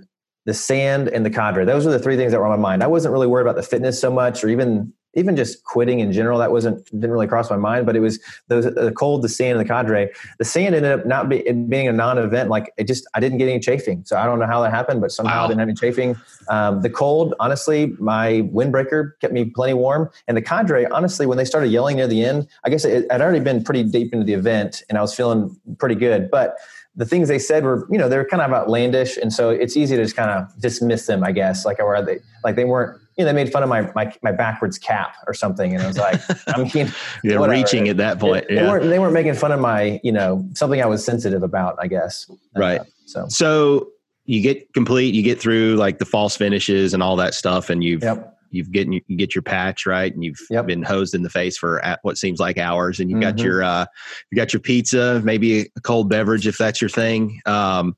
[0.45, 1.65] the sand, and the cadre.
[1.65, 2.81] Those were the three things that were on my mind.
[2.83, 6.11] I wasn't really worried about the fitness so much, or even even just quitting in
[6.11, 6.39] general.
[6.39, 7.85] That wasn't didn't really cross my mind.
[7.85, 10.09] But it was those the cold, the sand, and the cadre.
[10.37, 12.49] The sand ended up not be, being a non-event.
[12.49, 14.03] Like it just I didn't get any chafing.
[14.05, 15.45] So I don't know how that happened, but somehow Wow.
[15.45, 16.15] I didn't have any chafing.
[16.49, 20.09] Um, the cold, honestly, my windbreaker kept me plenty warm.
[20.27, 23.21] And the cadre, honestly, when they started yelling near the end, I guess it, I'd
[23.21, 26.31] already been pretty deep into the event and I was feeling pretty good.
[26.31, 26.57] But
[26.95, 29.97] the things they said were, you know, they're kind of outlandish, and so it's easy
[29.97, 31.65] to just kind of dismiss them, I guess.
[31.65, 34.31] Like, or they, like they weren't, you know, they made fun of my my, my
[34.31, 36.91] backwards cap or something, and I was like, I mean,
[37.23, 37.57] You're whatever.
[37.59, 38.45] reaching at that point.
[38.49, 38.67] They, yeah.
[38.69, 41.87] weren't they weren't making fun of my, you know, something I was sensitive about, I
[41.87, 42.29] guess.
[42.55, 42.81] Right.
[42.81, 43.89] Uh, so, So
[44.25, 47.83] you get complete, you get through like the false finishes and all that stuff, and
[47.83, 50.67] you've yep, you've getting you get your patch right, and you've Yep.
[50.67, 53.43] been hosed in the face for at what seems like hours, and you've got Mhm.
[53.43, 53.85] your uh,
[54.31, 57.39] you got your pizza, maybe a cold beverage if that's your thing.
[57.45, 57.95] Um,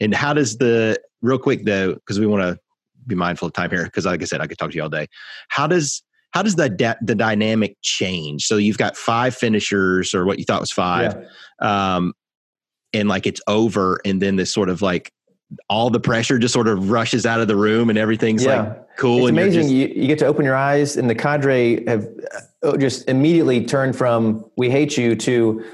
[0.00, 2.58] and how does the real quick though, because we want to
[3.10, 4.88] be mindful of time here, because like I said, I could talk to you all
[4.88, 5.06] day.
[5.48, 8.46] How does how does the da- the dynamic change?
[8.46, 11.16] So you've got five finishers, or what you thought was five
[11.60, 11.94] yeah.
[11.96, 12.14] um,
[12.92, 15.12] and like it's over, and then this sort of like
[15.68, 18.62] all the pressure just sort of rushes out of the room, and everything's Yeah.
[18.62, 19.18] like cool.
[19.26, 19.62] It's and amazing.
[19.62, 22.06] just- you, you get to open your eyes, and the cadre have
[22.62, 25.64] uh, just immediately turned from "we hate you" to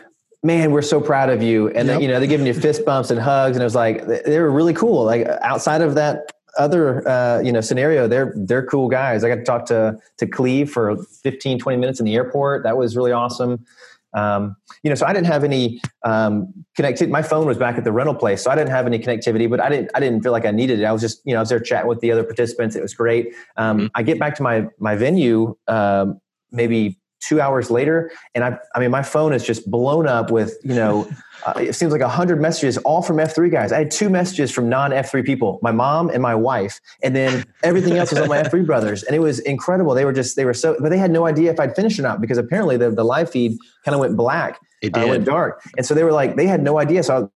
[0.43, 3.11] "man, we're so proud of you." And then you know they're giving you fist bumps
[3.11, 5.05] and hugs, and it was like they were really cool.
[5.05, 9.25] Like outside of that other uh, you know scenario, they're they're cool guys.
[9.25, 12.63] I got to talk to to Cleve for 15, 20 minutes in the airport.
[12.65, 13.65] That was really awesome.
[14.15, 17.11] um, you know, so I didn't have any um, connectivity.
[17.11, 19.49] My phone was back at the rental place, so I didn't have any connectivity.
[19.49, 20.85] But I didn't I didn't feel like I needed it.
[20.85, 22.77] I was just you know I was there chatting with the other participants.
[22.77, 23.35] It was great.
[23.57, 23.87] Um, mm-hmm.
[23.95, 28.81] I get back to my my venue um, maybe two hours later and I, I
[28.81, 31.09] mean my phone is just blown up with you know
[31.47, 34.69] uh, it seems like 100 messages all from f3 guys i had two messages from
[34.69, 38.65] non-f3 people my mom and my wife and then everything else was on my f3
[38.65, 41.27] brothers and it was incredible they were just they were so but they had no
[41.27, 44.17] idea if i'd finished or not because apparently the, the live feed kind of went
[44.17, 45.05] black it did.
[45.05, 47.29] Uh, went dark and so they were like they had no idea so I,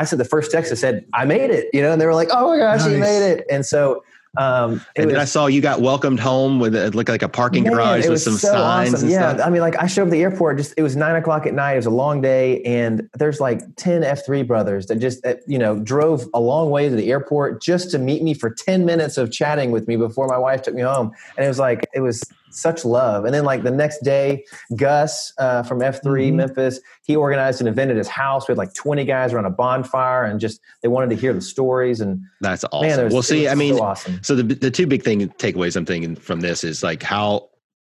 [0.00, 2.14] I said the first text that said I made it, you know, and they were
[2.14, 2.92] like, "Oh my gosh, nice.
[2.92, 4.04] you made it!" And so
[4.36, 7.28] um, and was, then I saw you got welcomed home with it looked like a
[7.28, 8.94] parking man, garage with some so signs.
[8.94, 9.08] Awesome.
[9.08, 9.46] yeah, stuff.
[9.46, 10.58] I mean, like I showed up at the airport.
[10.58, 11.72] Just it was nine o'clock at night.
[11.72, 15.40] It was a long day, and there's like ten F three brothers that just that,
[15.48, 18.84] you know drove a long way to the airport just to meet me for ten
[18.84, 21.10] minutes of chatting with me before my wife took me home.
[21.36, 23.24] And it was like it was such love.
[23.24, 24.44] And then like the next day,
[24.76, 26.36] Gus uh, from F3 mm-hmm.
[26.36, 28.48] Memphis, he organized an event at his house.
[28.48, 31.40] We had like 20 guys around a bonfire and just, they wanted to hear the
[31.40, 32.00] stories.
[32.00, 32.88] And that's awesome.
[32.88, 34.20] Man, was, well, see, I mean, so, awesome.
[34.22, 37.48] so the, the two big thing takeaways I'm thinking from this is like how,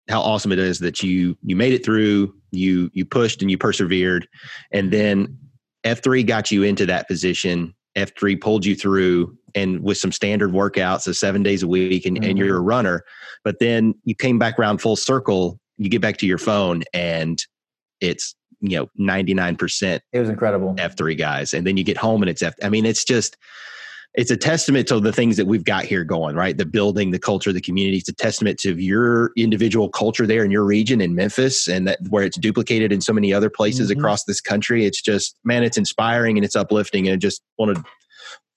[0.09, 3.59] how awesome it is that you, you made it through, you, you pushed and you
[3.59, 4.27] persevered.
[4.73, 5.39] And then
[5.85, 7.75] F3 got you into that position.
[7.97, 12.17] F3 pulled you through and with some standard workouts of seven days a week and,
[12.17, 12.31] mm-hmm.
[12.31, 13.05] and you're a runner.
[13.45, 17.43] But then you came back around full circle you get back to your phone and
[18.01, 20.75] it's you know 99% it was incredible.
[20.75, 21.55] F3 guys.
[21.55, 23.37] And then you get home and it's f i mean it's just
[24.15, 26.57] it's a testament to the things that we've got here going right?
[26.59, 27.99] The building the culture the community.
[27.99, 31.99] It's a testament to your individual culture there in your region in memphis and that
[32.09, 34.01] where it's duplicated in so many other places mm-hmm.
[34.01, 34.85] across this country.
[34.85, 37.07] It's just man it's inspiring and it's uplifting.
[37.07, 37.85] And i just want to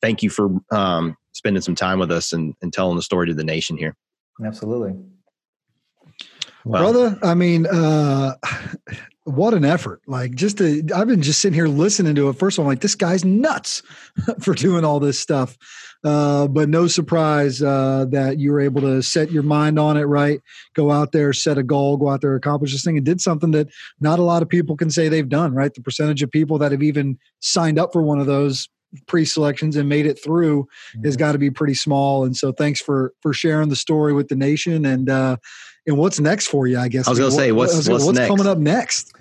[0.02, 3.34] thank you for um, spending some time with us and, and telling the story to
[3.34, 3.96] the nation here.
[4.44, 4.96] Absolutely.
[6.66, 8.36] Well, Brother, I mean, uh,
[9.26, 10.02] what an effort.
[10.06, 12.34] Like just to, I've been just sitting here listening to it.
[12.34, 13.82] First of all, I'm like, this guy's nuts
[14.40, 15.58] for doing all this stuff.
[16.04, 20.04] Uh, but no surprise uh, that you were able to set your mind on it
[20.04, 20.42] right,
[20.74, 23.52] go out there, set a goal, go out there, accomplish this thing, and did something
[23.52, 23.70] that
[24.02, 25.74] not a lot of people can say they've done, right?
[25.74, 28.68] The percentage of people that have even signed up for one of those
[29.08, 31.06] pre-selections and made it through mm-hmm.
[31.06, 32.26] has got to be pretty small.
[32.26, 35.38] And so thanks for for sharing the story with the nation and uh,
[35.88, 36.80] and what's next for you.
[36.80, 39.14] I guess I was going to say what's what's, what's coming up next.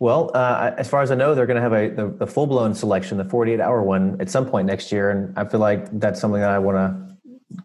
[0.00, 2.46] Well, uh, as far as I know, they're going to have a the, the full
[2.46, 5.88] blown selection, the 48 hour one, at some point next year, and I feel like
[5.98, 7.08] that's something that I want to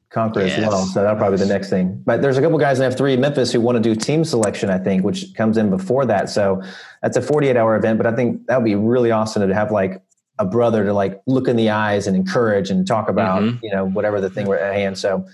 [0.10, 0.58] conquer yes.
[0.58, 0.86] as well.
[0.86, 2.02] So that'll probably be the next thing.
[2.06, 4.78] But there's a couple guys in F3 Memphis who want to do team selection, I
[4.78, 6.30] think, which comes in before that.
[6.30, 6.62] So
[7.02, 7.98] that's a 48 hour event.
[7.98, 10.02] But I think that would be really awesome to have like
[10.40, 13.64] a brother to like look in the eyes and encourage and talk about mm-hmm.
[13.64, 14.98] you know whatever the thing we're at hand.
[14.98, 15.26] So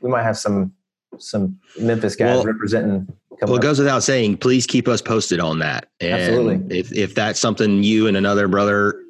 [0.00, 0.72] we might have some
[1.18, 3.08] some Memphis guys well, representing.
[3.42, 4.38] Well, it goes without saying.
[4.38, 5.88] Please keep us posted on that.
[6.00, 6.78] And Absolutely.
[6.78, 9.00] If if that's something you and another brother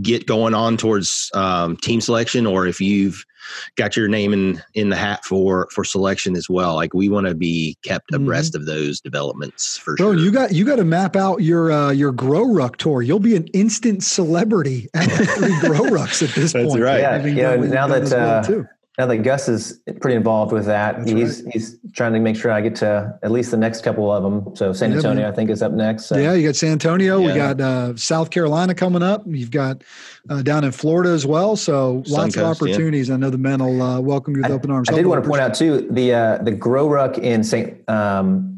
[0.00, 3.24] get going on towards um, team selection, or if you've
[3.76, 6.74] got your name in in the hat for for selection as well.
[6.74, 8.22] Like we want to be kept mm-hmm.
[8.22, 8.62] abreast mm-hmm.
[8.62, 10.22] of those developments for Bro, sure.
[10.22, 13.02] You got you got to map out your uh, your grow ruck tour.
[13.02, 16.82] You'll be an instant celebrity at the three grow rucks at this That's point.
[16.82, 17.00] Right.
[17.00, 17.56] Yeah, yeah.
[17.56, 18.64] Now that uh,
[18.96, 21.52] now that Gus is pretty involved with that, That's he's right.
[21.52, 24.54] he's trying to make sure I get to at least the next couple of them.
[24.54, 26.06] So San Antonio, yeah, I think, is up next.
[26.06, 26.16] So.
[26.16, 27.18] Yeah, you got San Antonio.
[27.18, 27.26] Yeah.
[27.26, 29.24] We got uh, South Carolina coming up.
[29.26, 29.82] You've got
[30.30, 31.56] uh, down in Florida as well.
[31.56, 33.08] So lots Coast, of opportunities.
[33.08, 33.14] Yeah.
[33.14, 34.88] I know the men will uh, welcome you with I, open arms.
[34.88, 37.88] I did want to point out too the uh, the Grow Ruck in St.
[37.90, 38.53] Um,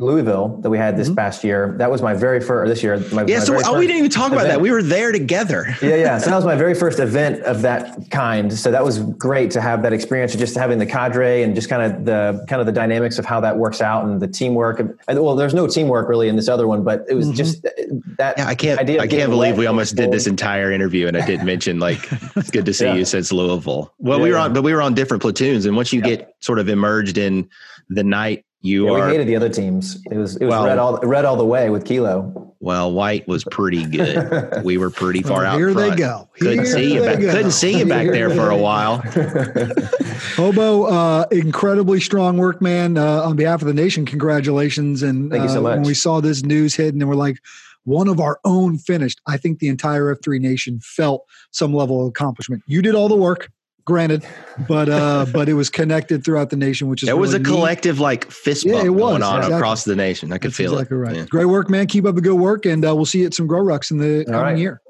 [0.00, 1.16] Louisville that we had this mm-hmm.
[1.16, 1.74] past year.
[1.78, 2.98] That was my very first this year.
[3.10, 4.60] My, yeah, my so oh, we didn't even talk about that.
[4.60, 5.74] We were there together.
[5.82, 6.18] yeah, yeah.
[6.18, 8.52] So that was my very first event of that kind.
[8.52, 11.68] So that was great to have that experience of just having the cadre and just
[11.68, 14.78] kind of the kind of the dynamics of how that works out and the teamwork.
[14.78, 17.34] And, well, there's no teamwork really in this other one, but it was mm-hmm.
[17.34, 17.70] just uh,
[18.18, 18.38] that.
[18.38, 18.78] Yeah, I can't.
[18.78, 22.06] I can't believe we almost did this entire interview and I didn't mention like
[22.36, 22.94] it's good to see yeah.
[22.94, 23.92] you since Louisville.
[23.98, 26.36] Well, yeah, we were on, but we were on different platoons, and once you get
[26.38, 27.50] sort of immersed in
[27.88, 29.06] the night you yeah, are.
[29.06, 30.02] We hated the other teams.
[30.10, 32.54] It was it was well, red all red all the way with Kilo.
[32.60, 34.62] Well, White was pretty good.
[34.64, 35.58] we were pretty far well, out.
[35.58, 35.92] Here front.
[35.92, 36.28] they go.
[36.34, 37.02] Couldn't see you.
[37.02, 38.98] Back, couldn't see you back there for a while.
[40.34, 42.98] Hobo, uh, incredibly strong work, man.
[42.98, 45.02] Uh, on behalf of the nation, congratulations!
[45.02, 45.74] And thank you so much.
[45.74, 47.38] Uh, when we saw this news hit, and we're like,
[47.84, 49.20] one of our own finished.
[49.26, 52.62] I think the entire F3 nation felt some level of accomplishment.
[52.66, 53.50] You did all the work
[53.88, 54.24] granted,
[54.68, 57.38] but uh, but it was connected throughout the nation, which is it really was a
[57.38, 57.46] neat.
[57.46, 59.56] collective like fist bump yeah, it was, going on exactly.
[59.56, 60.32] across the nation.
[60.32, 61.00] I could That's feel exactly it.
[61.00, 61.16] Right.
[61.16, 61.24] Yeah.
[61.24, 61.88] Great work, man.
[61.88, 63.98] Keep up the good work, and uh, we'll see you at some grow rucks in
[63.98, 64.58] the All coming right.
[64.58, 64.80] year.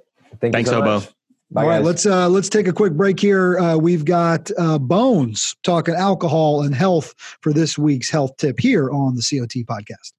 [0.40, 1.06] Thank Thanks, so Hobo.
[1.50, 1.87] Bye, All right, guys.
[1.87, 3.58] let's uh, let's take a quick break here.
[3.58, 8.90] Uh, we've got uh, Bones talking alcohol and health for this week's health tip here
[8.90, 10.12] on the COT podcast.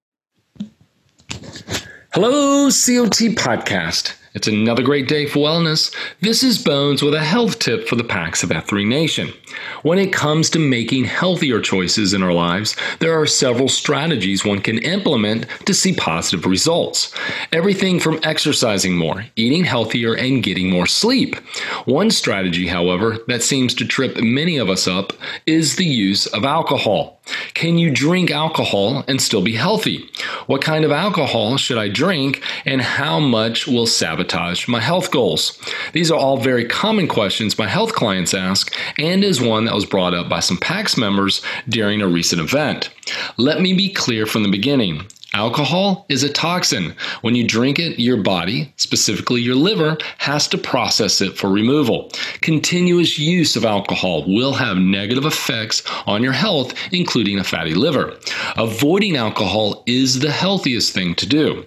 [2.14, 4.19] Hello, COT Podcast.
[4.40, 5.94] It's another great day for wellness.
[6.22, 9.34] This is Bones with a health tip for the PAX of F3 Nation.
[9.82, 14.62] When it comes to making healthier choices in our lives, there are several strategies one
[14.62, 17.14] can implement to see positive results.
[17.52, 21.36] Everything from exercising more, eating healthier, and getting more sleep.
[21.84, 25.12] One strategy, however, that seems to trip many of us up
[25.48, 27.19] is the use of alcohol.
[27.54, 30.10] Can you drink alcohol and still be healthy?
[30.48, 35.60] What kind of alcohol should I drink, and how much will sabotage my health goals?
[35.94, 39.86] These are all very common questions my health clients ask, and is one that was
[39.86, 42.90] brought up by some PAX members during a recent event.
[43.38, 45.06] Let me be clear from the beginning.
[45.40, 46.94] Alcohol is a toxin.
[47.22, 52.12] When you drink it, your body, specifically your liver, has to process it for removal.
[52.42, 58.18] Continuous use of alcohol will have negative effects on your health, including a fatty liver.
[58.58, 61.66] Avoiding alcohol is the healthiest thing to do.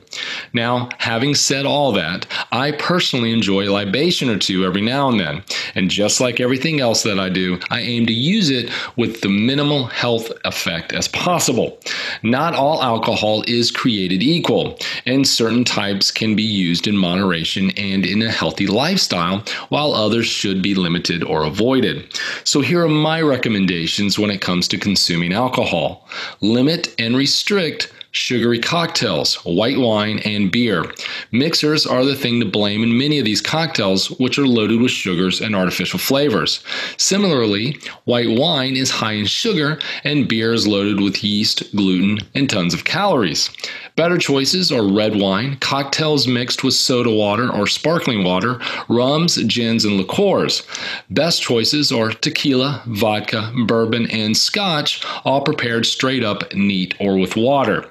[0.53, 5.19] Now, having said all that, I personally enjoy a libation or two every now and
[5.19, 5.45] then.
[5.75, 9.31] And just like everything else that I do, I aim to use it with the
[9.31, 11.81] minimal health effect as possible.
[12.23, 18.05] Not all alcohol is created equal, and certain types can be used in moderation and
[18.05, 22.19] in a healthy lifestyle, while others should be limited or avoided.
[22.45, 26.09] So, here are my recommendations when it comes to consuming alcohol
[26.41, 30.85] limit and restrict sugary cocktails, white wine, and beer.
[31.33, 34.91] Mixers are the thing to blame in many of these cocktails, which are loaded with
[34.91, 36.63] sugars and artificial flavors.
[36.99, 42.49] Similarly, white wine is high in sugar, and beer is loaded with yeast, gluten, and
[42.49, 43.51] tons of calories.
[43.95, 49.85] Better choices are red wine, cocktails mixed with soda water or sparkling water, rums, gins,
[49.85, 50.63] and liqueurs.
[51.11, 57.37] Best choices are tequila, vodka, bourbon, and scotch, all prepared straight up, neat, or with
[57.37, 57.91] water.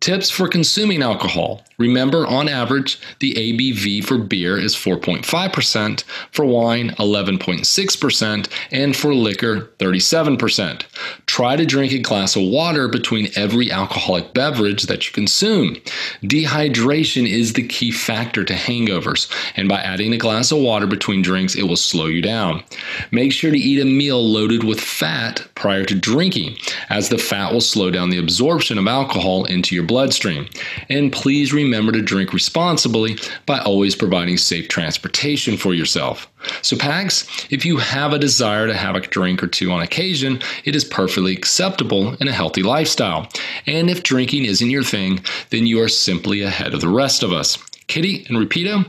[0.00, 1.62] Tips for consuming alcohol.
[1.76, 9.70] Remember, on average, the ABV for beer is 4.5%, for wine, 11.6%, and for liquor,
[9.78, 10.84] 37%.
[11.26, 15.76] Try to drink a glass of water between every alcoholic beverage that you consume.
[16.22, 21.22] Dehydration is the key factor to hangovers, and by adding a glass of water between
[21.22, 22.62] drinks, it will slow you down.
[23.10, 26.56] Make sure to eat a meal loaded with fat prior to drinking,
[26.88, 30.48] as the fat will slow down the absorption of alcohol into your bloodstream.
[30.88, 36.28] And please remember to drink responsibly by always providing safe transportation for yourself.
[36.62, 40.40] So, PAX, if you have a desire to have a drink or two on occasion,
[40.64, 43.28] it is perfectly acceptable in a healthy lifestyle.
[43.66, 47.32] And if drinking isn't your thing, then you are simply ahead of the rest of
[47.32, 47.58] us.
[47.90, 48.86] Kitty and Rapido,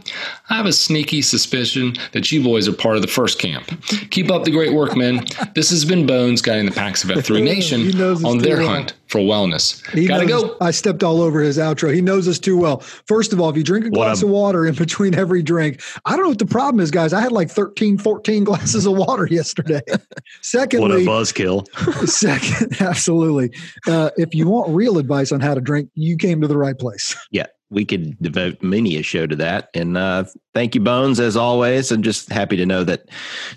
[0.49, 3.65] I have a sneaky suspicion that you boys are part of the first camp.
[4.11, 5.25] Keep up the great work, men.
[5.55, 8.67] This has been Bones guiding the PAX of F3 Nation on their well.
[8.69, 9.85] hunt for wellness.
[9.91, 10.57] He Gotta knows- go.
[10.61, 11.93] I stepped all over his outro.
[11.93, 12.79] He knows us too well.
[13.07, 16.11] First of all, if you drink a glass of water in between every drink, I
[16.11, 17.11] don't know what the problem is, guys.
[17.11, 19.81] I had like 13, 14 glasses of water yesterday.
[20.41, 22.07] Secondly, what a buzzkill.
[22.07, 23.51] second, absolutely.
[23.87, 26.77] Uh, if you want real advice on how to drink, you came to the right
[26.77, 27.15] place.
[27.31, 29.69] Yeah, we could devote many a show to that.
[29.73, 31.89] And uh, thank you, Bones, as always.
[31.89, 33.09] I'm just happy to know that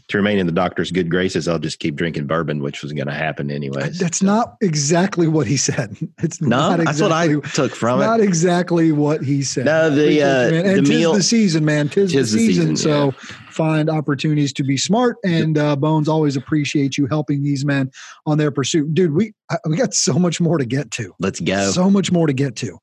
[0.09, 3.09] to remain in the doctor's good graces, I'll just keep drinking bourbon, which was going
[3.09, 3.99] to happen anyways.
[3.99, 5.97] That's not exactly what he said.
[6.23, 8.05] It's no, not that's what I exactly- took from it.
[8.05, 9.67] not exactly what he said.
[9.67, 11.89] No, the, uh, you, and the meal- the season, man.
[11.89, 12.77] Tis, Tis the the season.
[12.77, 13.11] season, so
[13.51, 15.17] find opportunities to be smart.
[15.25, 17.91] And uh, Bones always appreciate you helping these men
[18.27, 19.13] on their pursuit, dude.
[19.13, 19.35] We
[19.69, 21.13] we got so much more to get to.
[21.19, 21.71] Let's go.
[21.73, 22.79] So much more to get to.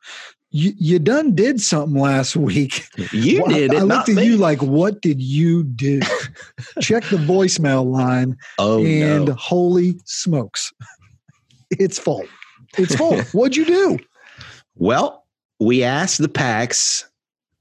[0.54, 2.86] You, you done did something last week.
[3.14, 3.80] you Well, did I, it.
[3.80, 4.26] I looked at me.
[4.26, 6.02] you like, what did you do?
[6.82, 9.34] Check the voicemail line oh, and no.
[9.36, 10.74] holy smokes,
[11.72, 12.26] it's full.
[12.78, 13.22] It's full.
[13.32, 14.00] What'd you do?
[14.76, 15.26] Well,
[15.60, 17.10] we asked the PAX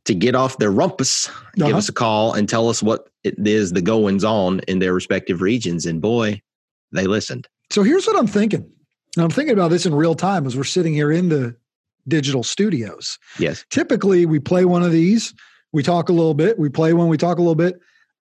[0.06, 1.76] to get off their rumpus, give Uh-huh.
[1.78, 5.42] us a call, and tell us what it is the goings on in their respective
[5.42, 5.86] regions.
[5.86, 6.40] And boy,
[6.92, 7.46] they listened.
[7.70, 8.68] So here's what I'm thinking.
[9.16, 11.54] And I'm thinking about this in real time as we're sitting here in the
[12.08, 13.18] digital studios.
[13.38, 13.64] Yes.
[13.70, 15.34] Typically, we play one of these,
[15.72, 17.78] we talk a little bit, we play one, we talk a little bit.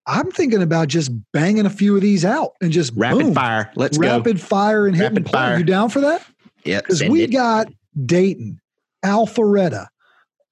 [0.08, 3.72] I'm thinking about just banging a few of these out and just Rapid boom, fire.
[3.76, 4.08] Let's go.
[4.18, 5.32] rapid fire and Rapid play.
[5.34, 5.58] fire.
[5.60, 6.26] You down for that?
[6.64, 6.82] Yeah.
[6.82, 7.32] Because we it.
[7.32, 7.68] got
[8.06, 8.60] Dayton,
[9.06, 9.88] Alpharetta,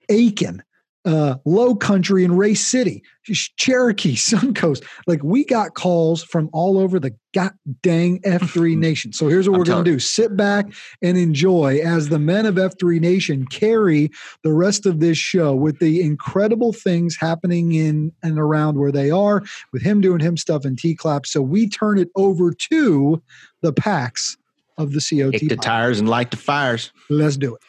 [0.09, 0.61] Aiken,
[1.07, 4.83] uh, Low Country, and Race City, Ch- Cherokee, Suncoast.
[5.07, 9.13] Like we got calls from all over the god dang F3 Nation.
[9.13, 10.67] So here's what I'm we're going to do: sit back
[11.01, 14.11] and enjoy as the men of F3 Nation carry
[14.43, 19.09] the rest of this show with the incredible things happening in and around where they
[19.09, 21.25] are, with him doing him stuff in T clap.
[21.25, 23.23] So we turn it over to
[23.61, 24.37] the PAX
[24.77, 25.39] of the COT.
[25.39, 26.91] Kick the tires and light the fires.
[27.09, 27.61] Let's do it.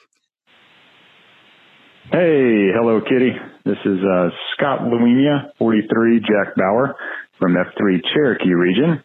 [2.09, 3.36] Hey, hello, Kitty.
[3.68, 6.96] This is uh, Scott Luenia, 43, Jack Bauer
[7.36, 9.04] from F3 Cherokee region.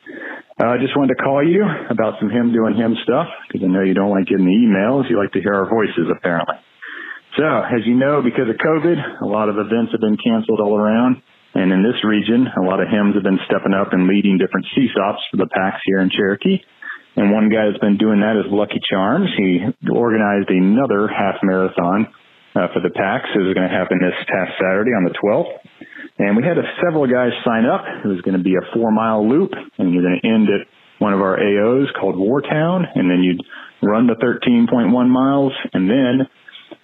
[0.55, 3.67] I uh, just wanted to call you about some him doing him stuff because I
[3.67, 5.11] know you don't like getting the emails.
[5.11, 6.55] You like to hear our voices, apparently.
[7.35, 10.79] So, as you know, because of COVID, a lot of events have been canceled all
[10.79, 11.19] around.
[11.59, 14.63] And in this region, a lot of HIMs have been stepping up and leading different
[14.71, 16.63] CSAUPs for the PAX here in Cherokee.
[17.19, 19.27] And one guy that's been doing that is Lucky Charms.
[19.35, 19.59] He
[19.91, 22.07] organized another half marathon
[22.55, 23.29] uh, for the PAX.
[23.35, 25.53] It was going to happen this past Saturday on the 12th.
[26.19, 27.85] And we had a, several guys sign up.
[28.05, 30.67] It was going to be a four mile loop and you're going to end at
[30.99, 32.85] one of our AOs called Wartown.
[32.93, 33.41] And then you'd
[33.81, 36.27] run the 13.1 miles and then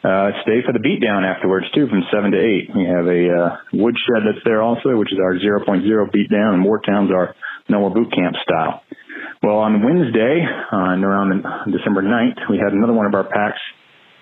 [0.03, 2.69] uh, stay for the beatdown afterwards too, from seven to eight.
[2.73, 5.65] We have a uh, woodshed that's there also, which is our 0.0
[6.13, 7.35] beatdown, and Wartown's our
[7.69, 8.81] NOAA boot camp style.
[9.43, 13.57] Well, on Wednesday, uh, around December 9th, we had another one of our PAX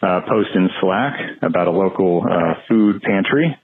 [0.01, 3.55] uh, post in Slack about a local uh, food pantry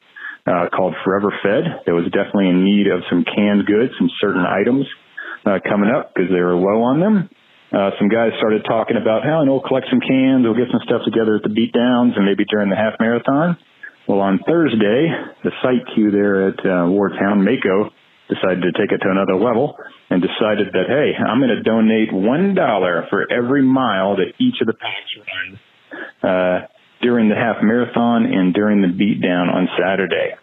[0.45, 1.85] uh, called Forever Fed.
[1.85, 4.85] That was definitely in need of some canned goods, some certain items
[5.45, 7.29] uh, coming up because they were low on them
[7.73, 10.85] uh, some guys started talking about how, and we'll collect some cans, we'll get some
[10.85, 13.57] stuff together at the beat downs and maybe during the half marathon.
[14.07, 15.09] Well, on Thursday,
[15.43, 17.89] the Site Q there at uh, Wartown, Mako,
[18.29, 19.75] decided to take it to another level
[20.09, 24.67] and decided that, hey, I'm going to donate $1 for every mile that each of
[24.67, 25.59] the PAX runs
[26.23, 26.67] uh,
[27.01, 30.35] during the half marathon and during the beatdown on Saturday.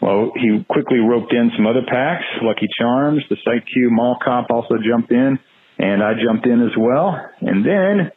[0.00, 4.50] Well, he quickly roped in some other PAX, Lucky Charms, the Site Q Mall Cop
[4.50, 5.38] also jumped in
[5.78, 7.14] and I jumped in as well.
[7.40, 8.10] And then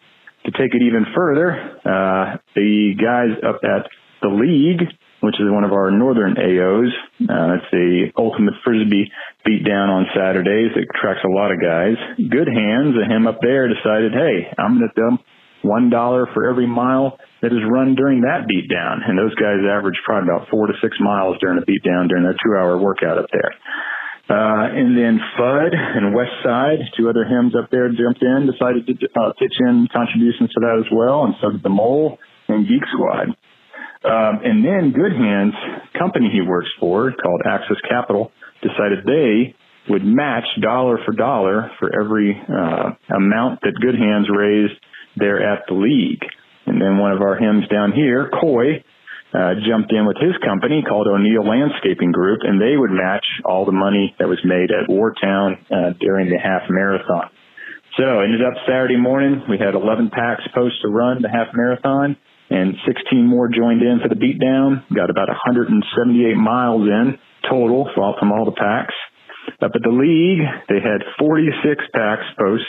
[0.45, 1.53] to take it even further,
[1.85, 3.85] uh, the guys up at
[4.21, 4.81] the league,
[5.21, 6.89] which is one of our northern AOs,
[7.21, 9.11] uh, it's the ultimate frisbee
[9.45, 10.73] beatdown on Saturdays.
[10.75, 11.95] It attracts a lot of guys.
[12.17, 15.21] Good hands, and him up there decided, hey, I'm going to dump
[15.63, 19.01] one dollar for every mile that is run during that beat down.
[19.05, 22.23] And those guys average probably about four to six miles during a beat down during
[22.23, 23.53] their two hour workout up there.
[24.29, 28.87] Uh, and then Fudd and West Side, two other HIMs up there jumped in, decided
[28.87, 32.65] to uh, pitch in contributions to that as well, and so did the Mole and
[32.65, 33.35] Geek Squad.
[34.03, 35.53] Um, and then Good Hands,
[35.99, 38.31] company he works for called Access Capital,
[38.61, 39.53] decided they
[39.89, 44.79] would match dollar for dollar for every uh, amount that Good Hands raised
[45.15, 46.23] there at the league.
[46.65, 48.83] And then one of our HIMs down here, Coy,
[49.33, 53.65] uh, jumped in with his company called O'Neill Landscaping Group, and they would match all
[53.65, 57.31] the money that was made at Wartown uh, during the half marathon.
[57.97, 62.15] So ended up Saturday morning, we had 11 PAX post to run the half marathon,
[62.49, 64.83] and 16 more joined in for the beatdown.
[64.93, 67.17] Got about 178 miles in
[67.49, 68.93] total from all the PAX.
[69.61, 72.67] Up at the league, they had 46 PAX post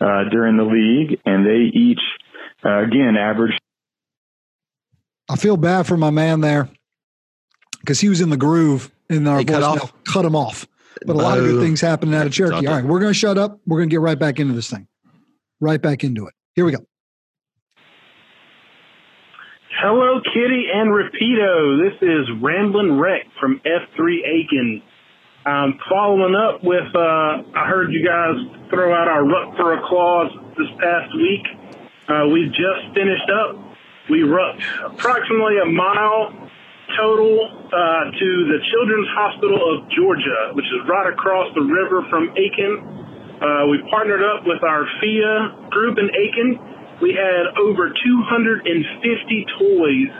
[0.00, 2.00] uh, during the league, and they each,
[2.64, 3.60] uh, again, averaged
[5.28, 6.68] I feel bad for my man there
[7.80, 9.92] because he was in the groove in our cut, off.
[10.04, 10.66] cut him off.
[11.04, 12.66] But a lot of good things happening out of Cherokee.
[12.66, 13.60] All right, we're going to shut up.
[13.66, 14.88] We're going to get right back into this thing.
[15.60, 16.34] Right back into it.
[16.54, 16.84] Here we go.
[19.80, 21.88] Hello, Kitty and Rapido.
[21.88, 24.82] This is Ramblin' Wreck from F3 Aiken.
[25.48, 28.36] Um, following up with, uh, I heard you guys
[28.68, 30.28] throw out our Ruck for a Claus
[30.58, 31.46] this past week.
[32.06, 33.68] Uh, we just finished up
[34.08, 36.32] we rucked approximately a mile
[36.96, 37.36] total
[37.68, 42.72] uh, to the Children's Hospital of Georgia, which is right across the river from Aiken.
[43.36, 46.56] Uh, we partnered up with our FIA group in Aiken.
[47.04, 50.10] We had over 250 toys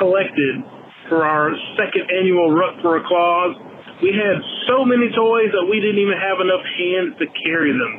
[0.00, 0.64] collected
[1.08, 3.54] for our second annual Ruck for a Claus.
[4.02, 4.36] We had
[4.68, 7.92] so many toys that we didn't even have enough hands to carry them.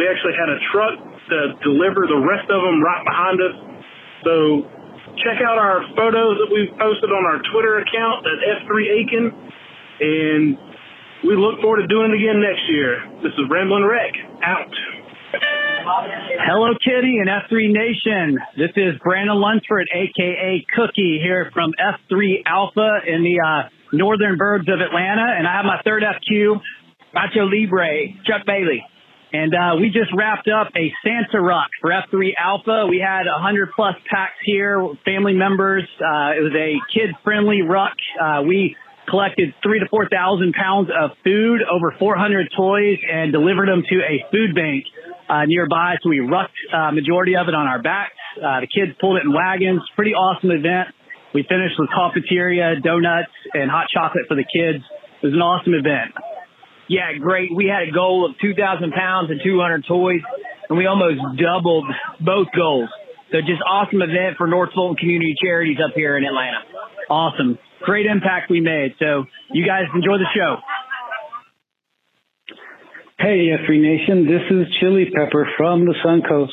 [0.00, 3.56] We actually had a truck to deliver the rest of them right behind us.
[4.24, 4.64] So
[5.20, 9.24] check out our photos that we've posted on our Twitter account at F3 Aiken,
[10.00, 10.44] and
[11.28, 13.04] we look forward to doing it again next year.
[13.20, 14.72] This is Ramblin' Wreck out.
[16.48, 18.38] Hello, Kitty and F3 Nation.
[18.56, 24.72] This is Brandon Lunsford, aka Cookie, here from F3 Alpha in the uh, northern burbs
[24.72, 26.60] of Atlanta, and I have my third FQ,
[27.14, 28.84] Macho Libre, Chuck Bailey.
[29.32, 32.86] And uh, we just wrapped up a Santa Ruck for F3 Alpha.
[32.88, 35.84] We had 100 plus PAX here, family members.
[35.96, 37.96] Uh, it was a kid friendly ruck.
[38.20, 38.76] Uh, we
[39.08, 44.24] collected three to 4,000 pounds of food, over 400 toys, and delivered them to a
[44.30, 44.84] food bank
[45.28, 45.96] uh, nearby.
[46.02, 48.16] So we rucked uh, majority of it on our backs.
[48.36, 49.80] Uh, the kids pulled it in wagons.
[49.96, 50.92] Pretty awesome event.
[51.34, 54.84] We finished with Coffeteria, donuts, and hot chocolate for the kids.
[55.22, 56.12] It was an awesome event.
[56.88, 57.54] Yeah, great.
[57.54, 60.20] We had a goal of 2,000 pounds and 200 toys,
[60.68, 61.86] and we almost doubled
[62.20, 62.90] both goals.
[63.30, 66.58] So just awesome event for North Fulton Community Charities up here in Atlanta.
[67.08, 67.58] awesome.
[67.80, 68.94] Great impact we made.
[68.98, 70.56] So you guys enjoy the show.
[73.18, 74.26] Hey, F3 Nation.
[74.26, 76.50] This is Chili Pepper from the Suncoast.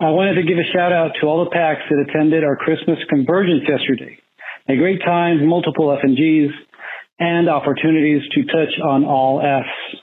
[0.00, 2.96] I wanted to give a shout out to all the PAX that attended our Christmas
[3.10, 4.16] convergence yesterday.
[4.66, 6.56] A great time, multiple F&Gs,
[7.18, 10.00] and opportunities to touch on all Fs.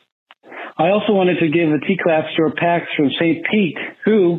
[0.77, 3.43] I also wanted to give a T-claps to our PAX from St.
[3.49, 4.37] Pete, who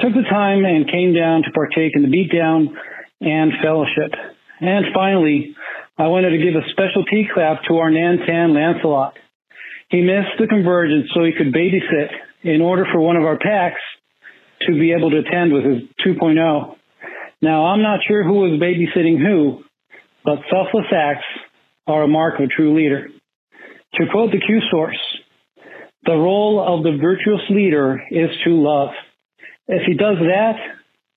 [0.00, 2.74] took the time and came down to partake in the beatdown
[3.20, 4.10] and fellowship.
[4.58, 5.54] And finally,
[5.96, 9.14] I wanted to give a special T-clap to our Nantan Lancelot.
[9.90, 12.10] He missed the convergence so he could babysit
[12.42, 13.78] in order for one of our PAX
[14.66, 16.76] to be able to attend with his 2.0.
[17.40, 19.62] Now, I'm not sure who was babysitting who,
[20.24, 21.26] but selfless acts
[21.86, 23.08] are a mark of a true leader.
[23.94, 24.98] To quote the Q source,
[26.04, 28.90] the role of the virtuous leader is to love.
[29.66, 30.56] If he does that,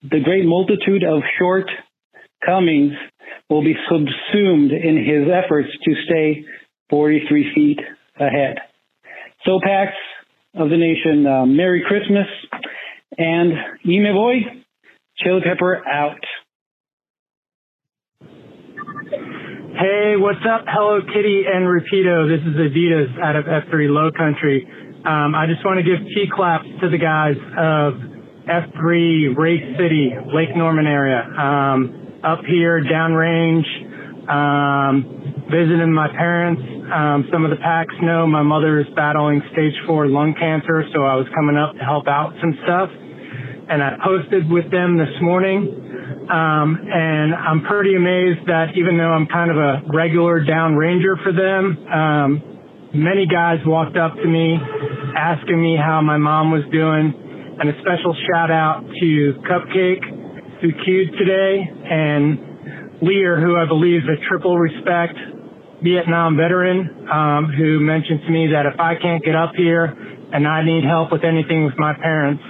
[0.04, 2.94] the great multitude of shortcomings
[3.50, 6.46] will be subsumed in his efforts to stay
[6.89, 7.80] 43 feet
[8.20, 8.58] ahead.
[9.46, 9.92] So, Pax
[10.56, 12.28] of the nation, uh, Merry Christmas
[13.18, 13.51] and
[13.86, 14.36] Eme Boy,
[15.18, 16.20] Chili Pepper out.
[18.22, 20.66] Hey, what's up?
[20.68, 22.28] Hello Kitty and Rapido.
[22.30, 24.68] This is Adidas out of F3 Low Country.
[25.05, 27.93] Um, I just want to give T claps to the guys of
[28.47, 31.24] F3 Race City, Lake Norman area.
[31.24, 33.66] Um, up here, downrange,
[34.30, 36.62] um, visiting my parents.
[36.92, 41.08] Um, some of the PAX know my mother is battling stage four lung cancer, so
[41.08, 42.92] I was coming up to help out some stuff.
[43.72, 45.72] And I posted with them this morning.
[46.28, 51.16] Um, and I'm pretty amazed that even though I'm kind of a regular down ranger
[51.24, 52.30] for them, um,
[52.94, 54.60] many guys walked up to me
[55.16, 57.16] asking me how my mom was doing.
[57.60, 64.04] And a special shout out to Cupcake who queued today and Lear, who I believe
[64.04, 65.18] is a triple respect
[65.84, 70.47] Vietnam veteran, um, who mentioned to me that if I can't get up here and
[70.47, 72.43] I need help with anything with my parents,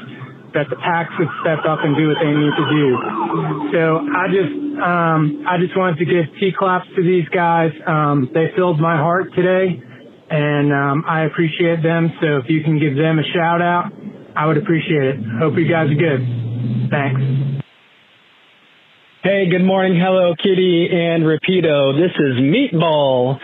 [0.53, 2.87] that the PAX would step up and do what they need to do.
[3.71, 4.53] So I just,
[4.83, 7.71] um, I just wanted to give T claps to these guys.
[7.87, 9.81] Um, they filled my heart today
[10.29, 12.11] and, um, I appreciate them.
[12.21, 13.93] So if you can give them a shout out,
[14.35, 15.19] I would appreciate it.
[15.39, 16.19] Hope you guys are good.
[16.91, 17.63] Thanks.
[19.23, 20.01] Hey, good morning.
[20.01, 21.93] Hello, Kitty and Rapido.
[21.93, 23.37] This is Meatball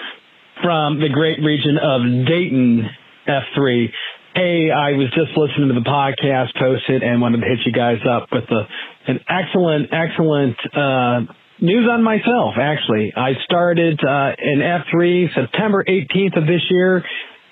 [0.64, 2.82] from the great region of Dayton,
[3.28, 3.86] F3.
[4.34, 8.00] Hey, I was just listening to the podcast posted and wanted to hit you guys
[8.10, 8.66] up with a,
[9.06, 13.14] an excellent, excellent uh, news on myself, actually.
[13.16, 17.04] I started uh, in F3 September 18th of this year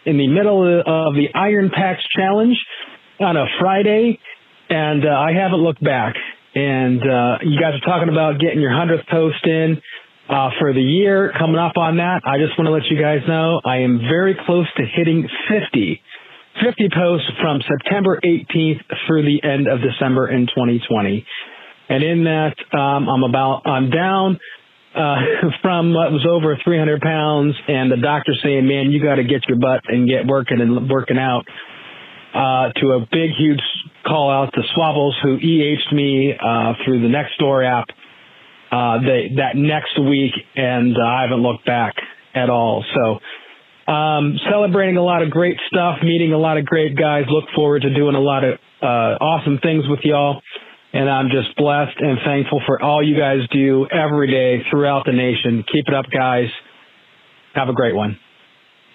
[0.07, 2.57] in the middle of the Iron PAX Challenge
[3.19, 4.17] on a Friday,
[4.71, 6.15] and uh, I haven't looked back.
[6.56, 9.82] And uh, you guys are talking about getting your 100th post in
[10.30, 11.34] uh, for the year.
[11.38, 14.36] Coming up on that, I just want to let you guys know I am very
[14.45, 16.01] close to hitting 50
[16.64, 21.26] 50 posts from September 18th through the end of December in 2020.
[21.89, 24.39] And in that, um, I'm about, I'm down,
[24.95, 25.16] uh,
[25.62, 29.47] from what was over 300 pounds and the doctor saying, man, you got to get
[29.47, 31.45] your butt and get working and working out,
[32.36, 33.61] uh, to a big, huge
[34.05, 37.88] call out to Swabbles who EH'd me, uh, through the Nextdoor app,
[38.71, 40.33] uh, they, that next week.
[40.55, 41.93] And uh, I haven't looked back
[42.36, 42.83] at all.
[42.93, 43.19] So,
[43.91, 47.23] um, celebrating a lot of great stuff, meeting a lot of great guys.
[47.29, 50.41] Look forward to doing a lot of uh, awesome things with y'all.
[50.91, 55.11] And I'm just blessed and thankful for all you guys do every day throughout the
[55.11, 55.63] nation.
[55.71, 56.47] Keep it up, guys.
[57.53, 58.17] Have a great one.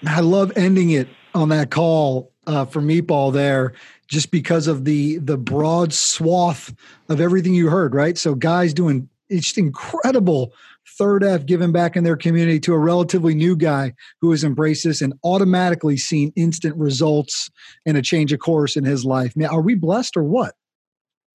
[0.06, 3.74] I love ending it on that call uh, for Meatball there,
[4.08, 6.74] just because of the the broad swath
[7.08, 7.94] of everything you heard.
[7.94, 10.52] Right, so guys doing it's incredible
[10.98, 14.84] third F giving back in their community to a relatively new guy who has embraced
[14.84, 17.50] this and automatically seen instant results
[17.86, 19.36] and a change of course in his life.
[19.36, 20.54] Man, are we blessed or what?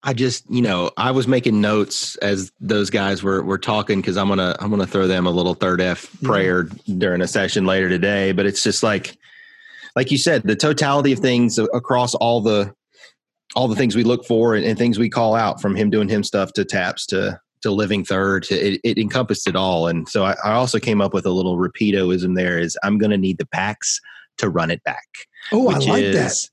[0.02, 4.16] I just, you know, I was making notes as those guys were were talking because
[4.16, 6.94] I'm gonna I'm gonna throw them a little third F prayer yeah.
[6.98, 8.30] during a session later today.
[8.30, 9.18] But it's just like,
[9.96, 12.72] like you said, the totality of things across all the
[13.56, 16.08] all the things we look for and, and things we call out from him doing
[16.08, 19.88] him stuff to taps to to living third to, it, it, encompassed it all.
[19.88, 23.10] And so I, I, also came up with a little repeatoism there is i'm going
[23.10, 23.98] to need the PAX
[24.38, 25.06] to run it back
[25.52, 26.48] oh i like is, that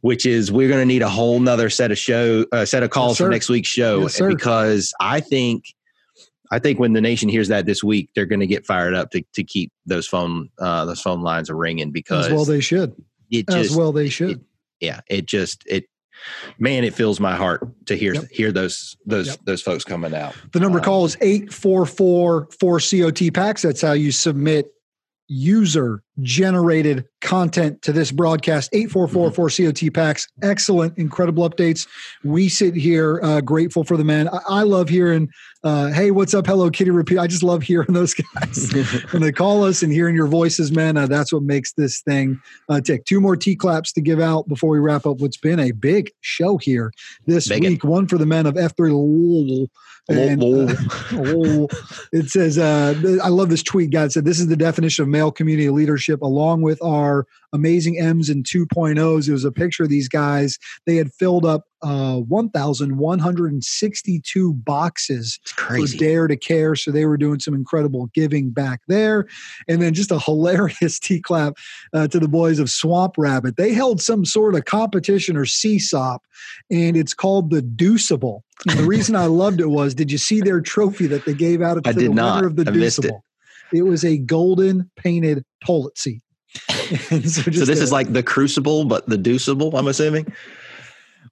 [0.00, 2.88] which is we're going to need a whole nother set of show uh, set of
[2.88, 5.66] calls yes, for next week's show yes, because i think
[6.52, 9.10] i think when the nation hears that this week they're going to get fired up
[9.10, 12.94] to, to keep those phone uh, those phone lines ringing because as well they should
[13.30, 14.40] it just, as well they should it,
[14.80, 15.86] yeah it just it
[16.58, 20.34] man, it fills my heart to hear hear those those those folks coming out.
[20.52, 23.62] The number to call is 844 4COT PAX.
[23.62, 24.72] That's how you submit
[25.32, 28.68] user generated content to this broadcast.
[28.74, 30.28] 8444 cot PAX.
[30.42, 31.88] Excellent incredible updates.
[32.22, 34.28] We sit here uh, grateful for the man.
[34.28, 35.30] I, I love hearing
[35.64, 36.46] uh, hey what's up?
[36.46, 37.18] Hello kitty repeat.
[37.18, 38.72] I just love hearing those guys.
[39.12, 42.40] When they call us and hearing your voices man uh, that's what makes this thing
[42.68, 43.04] uh, tick.
[43.04, 46.10] Two more t claps to give out before we wrap up what's been a big
[46.20, 46.92] show here
[47.26, 47.68] this Big it.
[47.68, 47.84] week.
[47.84, 48.92] One for the men of f3
[50.08, 50.74] and uh,
[51.12, 51.68] oh,
[52.12, 53.92] it says, uh, I love this tweet.
[53.92, 58.28] God said, This is the definition of male community leadership, along with our amazing M's
[58.28, 59.28] and 2.0s.
[59.28, 60.58] It was a picture of these guys.
[60.86, 66.76] They had filled up uh, 1,162 boxes for Dare to Care.
[66.76, 69.26] So they were doing some incredible giving back there.
[69.68, 71.54] And then just a hilarious T clap
[71.92, 73.56] uh, to the boys of Swamp Rabbit.
[73.56, 76.20] They held some sort of competition or CSAUP,
[76.70, 78.40] and it's called the Deuceable.
[78.66, 81.82] The reason I loved it was did you see their trophy that they gave out
[81.82, 82.44] to I the winner not.
[82.44, 83.12] of the I missed it.
[83.72, 86.20] It was a golden painted toilet seat.
[86.68, 89.72] So, So this a- is like the crucible, but the deuceable.
[89.74, 90.32] I'm assuming.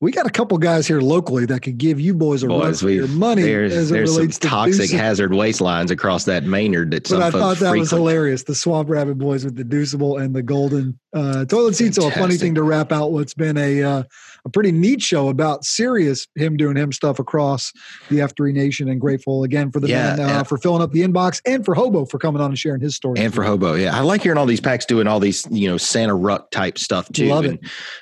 [0.01, 2.80] We got a couple guys here locally that could give you boys a run Boys,
[2.80, 6.44] for your money there's, as it there's some to toxic hazard waste lines across that
[6.44, 8.44] Maynard that But some I folks thought that was hilarious.
[8.44, 11.94] The Swamp Rabbit Boys with the Deuceable and the golden uh, toilet seat.
[11.94, 14.03] So a funny thing to wrap out what's been a uh,
[14.46, 17.70] a pretty neat show about serious him doing him stuff across
[18.09, 18.88] the F3 Nation.
[18.88, 21.74] And grateful again for the Yeah, man uh, for filling up the inbox and for
[21.74, 23.20] Hobo for coming on and sharing his story.
[23.20, 25.76] and for hobo yeah i like hearing all these PAX doing all these you know
[25.76, 27.59] santa ruck type stuff too Love and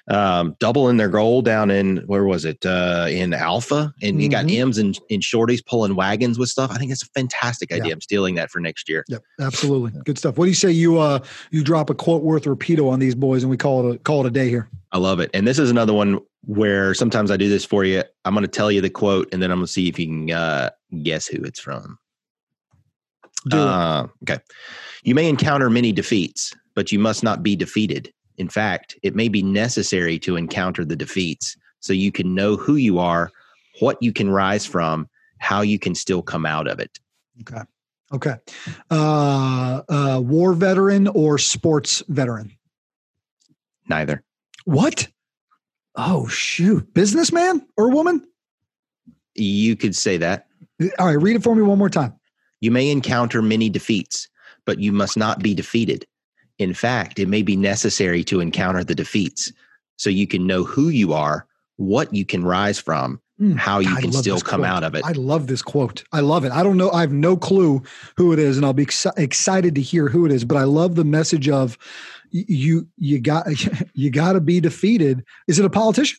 [0.08, 4.44] um doubling their goal down in where was it uh in alpha and you got
[4.44, 4.58] Mhm.
[4.60, 8.00] m's and, and shorties pulling wagons with stuff i think it's a fantastic idea i'm
[8.00, 9.92] stealing that for next year Yep, absolutely.
[10.04, 10.36] Good stuff.
[10.38, 11.20] What do you say you uh
[11.50, 14.24] you drop a quote worth repeato on these boys and we call it a call
[14.24, 14.68] it a day here?
[14.92, 18.02] i love it and this is another one where sometimes i do this for you
[18.24, 20.06] i'm going to tell you the quote and then i'm going to see if you
[20.06, 20.70] can uh
[21.02, 21.98] guess who it's from.
[23.52, 24.38] Uh, okay.
[25.04, 28.12] You may encounter many defeats, but you must not be defeated.
[28.36, 32.76] In fact, it may be necessary to encounter the defeats so you can know who
[32.76, 33.30] you are,
[33.80, 35.08] what you can rise from,
[35.38, 36.98] how you can still come out of it.
[37.40, 37.62] Okay.
[38.12, 38.36] Okay.
[38.90, 42.52] Uh uh war veteran or sports veteran?
[43.88, 44.22] Neither.
[44.64, 45.08] What?
[45.94, 46.92] Oh shoot.
[46.94, 48.26] Businessman or woman?
[49.34, 50.46] You could say that.
[50.98, 52.14] All right, read it for me one more time.
[52.60, 54.28] You may encounter many defeats,
[54.64, 56.06] but you must not be defeated.
[56.58, 59.52] In fact, it may be necessary to encounter the defeats
[59.96, 61.46] so you can know who you are,
[61.78, 64.70] what you can rise from, Mm, how you I can still come quote.
[64.70, 65.04] out of it.
[65.04, 66.02] I love this quote.
[66.12, 66.50] I love it.
[66.50, 66.90] I don't know.
[66.90, 67.80] I have no clue
[68.16, 70.44] who it is, and I'll be exci- excited to hear who it is.
[70.44, 71.78] But I love the message of
[72.32, 72.88] you.
[72.96, 73.46] You got
[73.94, 75.24] you got to be defeated.
[75.46, 76.18] Is it a politician?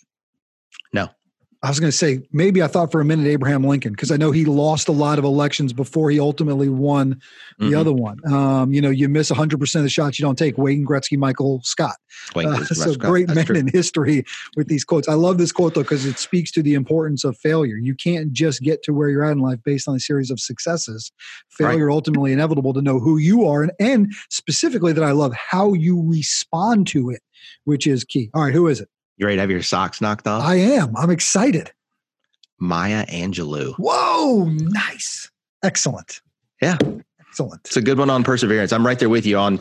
[1.61, 4.15] I was going to say maybe I thought for a minute Abraham Lincoln because I
[4.17, 7.19] know he lost a lot of elections before he ultimately won
[7.57, 7.77] the Mhm.
[7.77, 8.17] other one.
[8.33, 10.57] Um, you know, you miss 100 percent of the shots you don't take.
[10.57, 11.97] Wayne Gretzky, Michael Scott.
[12.33, 12.99] Wayne Uh, so Scott.
[12.99, 13.55] great That's men true.
[13.57, 14.23] in history
[14.55, 15.09] with these quotes.
[15.09, 17.75] I love this quote though because it speaks to the importance of failure.
[17.75, 20.39] You can't just get to where you're at in life based on a series of
[20.39, 21.11] successes.
[21.49, 25.73] Failure ultimately inevitable to know who you are and, and specifically that I love how
[25.73, 27.21] you respond to it,
[27.65, 28.29] which is key.
[28.33, 28.87] All right, who is it?
[29.19, 30.45] You ready to have your socks knocked off?
[30.45, 30.95] I am.
[30.95, 31.73] I'm excited.
[32.57, 33.73] Maya Angelou.
[33.77, 35.29] Whoa, nice.
[35.61, 36.21] Excellent.
[36.61, 36.77] Yeah.
[37.19, 37.61] Excellent.
[37.65, 38.71] It's a good one on perseverance.
[38.71, 39.59] I'm right there with you on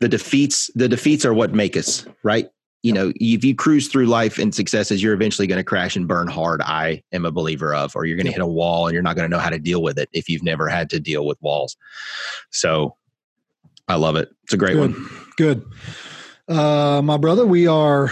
[0.00, 0.72] the defeats.
[0.74, 2.50] The defeats are what make us, right?
[2.82, 6.08] You know, if you cruise through life and successes, you're eventually going to crash and
[6.08, 6.60] burn hard.
[6.62, 9.14] I am a believer of, or you're going to hit a wall and you're not
[9.14, 11.40] going to know how to deal with it if you've never had to deal with
[11.40, 11.76] walls.
[12.50, 12.96] So
[13.86, 14.30] I love it.
[14.42, 14.94] It's a great Good.
[14.94, 15.10] one.
[15.36, 15.64] Good.
[16.48, 18.10] Uh, my brother, we are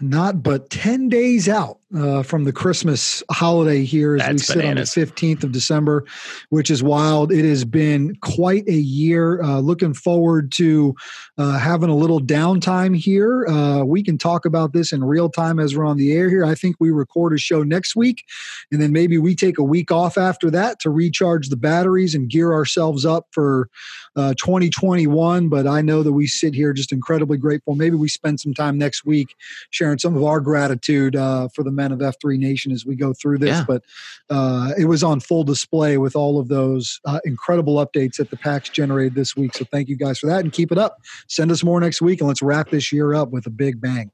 [0.00, 4.96] not but 10 days out uh, from the Christmas holiday here as we sit bananas.
[4.96, 6.04] on the 15th of December,
[6.50, 7.32] which is wild.
[7.32, 9.40] It has been quite a year.
[9.42, 10.94] Uh, looking forward to
[11.38, 13.46] uh, having a little downtime here.
[13.46, 16.44] Uh, we can talk about this in real time as we're on the air here.
[16.44, 18.24] I think we record a show next week,
[18.70, 22.28] and then maybe we take a week off after that to recharge the batteries and
[22.28, 23.70] gear ourselves up for
[24.14, 25.48] uh, 2021.
[25.48, 27.74] But I know that we sit here just incredibly grateful.
[27.74, 29.34] Maybe we spend some time next week
[29.70, 33.38] sharing some of our gratitude uh, for the of F3 Nation as we go through
[33.38, 33.50] this.
[33.50, 33.64] Yeah.
[33.66, 33.84] But
[34.30, 38.36] uh, it was on full display with all of those uh, incredible updates that the
[38.36, 39.54] PAX generated this week.
[39.54, 40.98] So thank you guys for that and keep it up.
[41.28, 44.10] Send us more next week and let's wrap this year up with a big bang.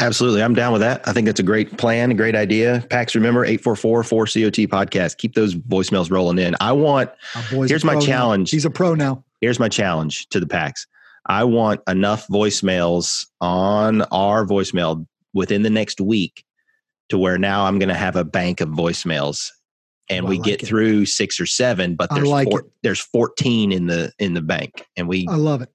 [0.00, 0.42] Absolutely.
[0.42, 1.06] I'm down with that.
[1.08, 2.84] I think that's a great plan, a great idea.
[2.90, 5.16] Pax, remember 844 4COT podcast.
[5.16, 6.54] Keep those voicemails rolling in.
[6.60, 8.06] I want, Our boy's a here's my pro now.
[8.06, 8.50] challenge.
[8.50, 9.24] He's a pro now.
[9.40, 10.86] Here's my challenge to the PAX.
[11.26, 16.44] I want enough voicemails on our voicemail within the next week
[17.10, 19.50] to where now I'm going to have a bank of voicemails
[20.08, 20.66] and Oh, we like get it.
[20.66, 24.86] through six or seven, but there's like four, there's 14 in the in the bank,
[24.96, 25.68] and we I love it.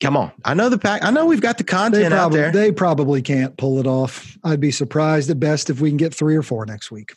[0.00, 0.30] come on.
[0.44, 1.04] I know the pack.
[1.04, 2.52] I know we've got the content out there.
[2.52, 4.36] they probably can't pull it off.
[4.44, 7.14] I'd be surprised at best if we can get three or four next week.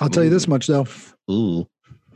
[0.00, 0.86] I'll tell you this much though.
[1.30, 1.68] Ooh,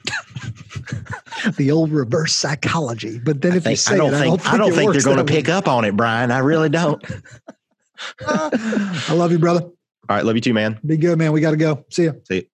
[1.57, 3.19] the old reverse psychology.
[3.19, 5.19] But then if you say I don't it, think I don't it think they're going
[5.19, 6.31] to pick up on it, Brian.
[6.31, 7.05] I really don't.
[8.27, 9.71] I love you, brother.
[10.09, 10.81] All right, love you too, man.
[10.85, 11.33] Be good, man.
[11.33, 11.85] We got to go.
[11.91, 12.13] See ya.
[12.25, 12.49] See.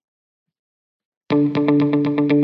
[1.31, 2.44] You.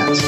[0.01, 0.21] hands.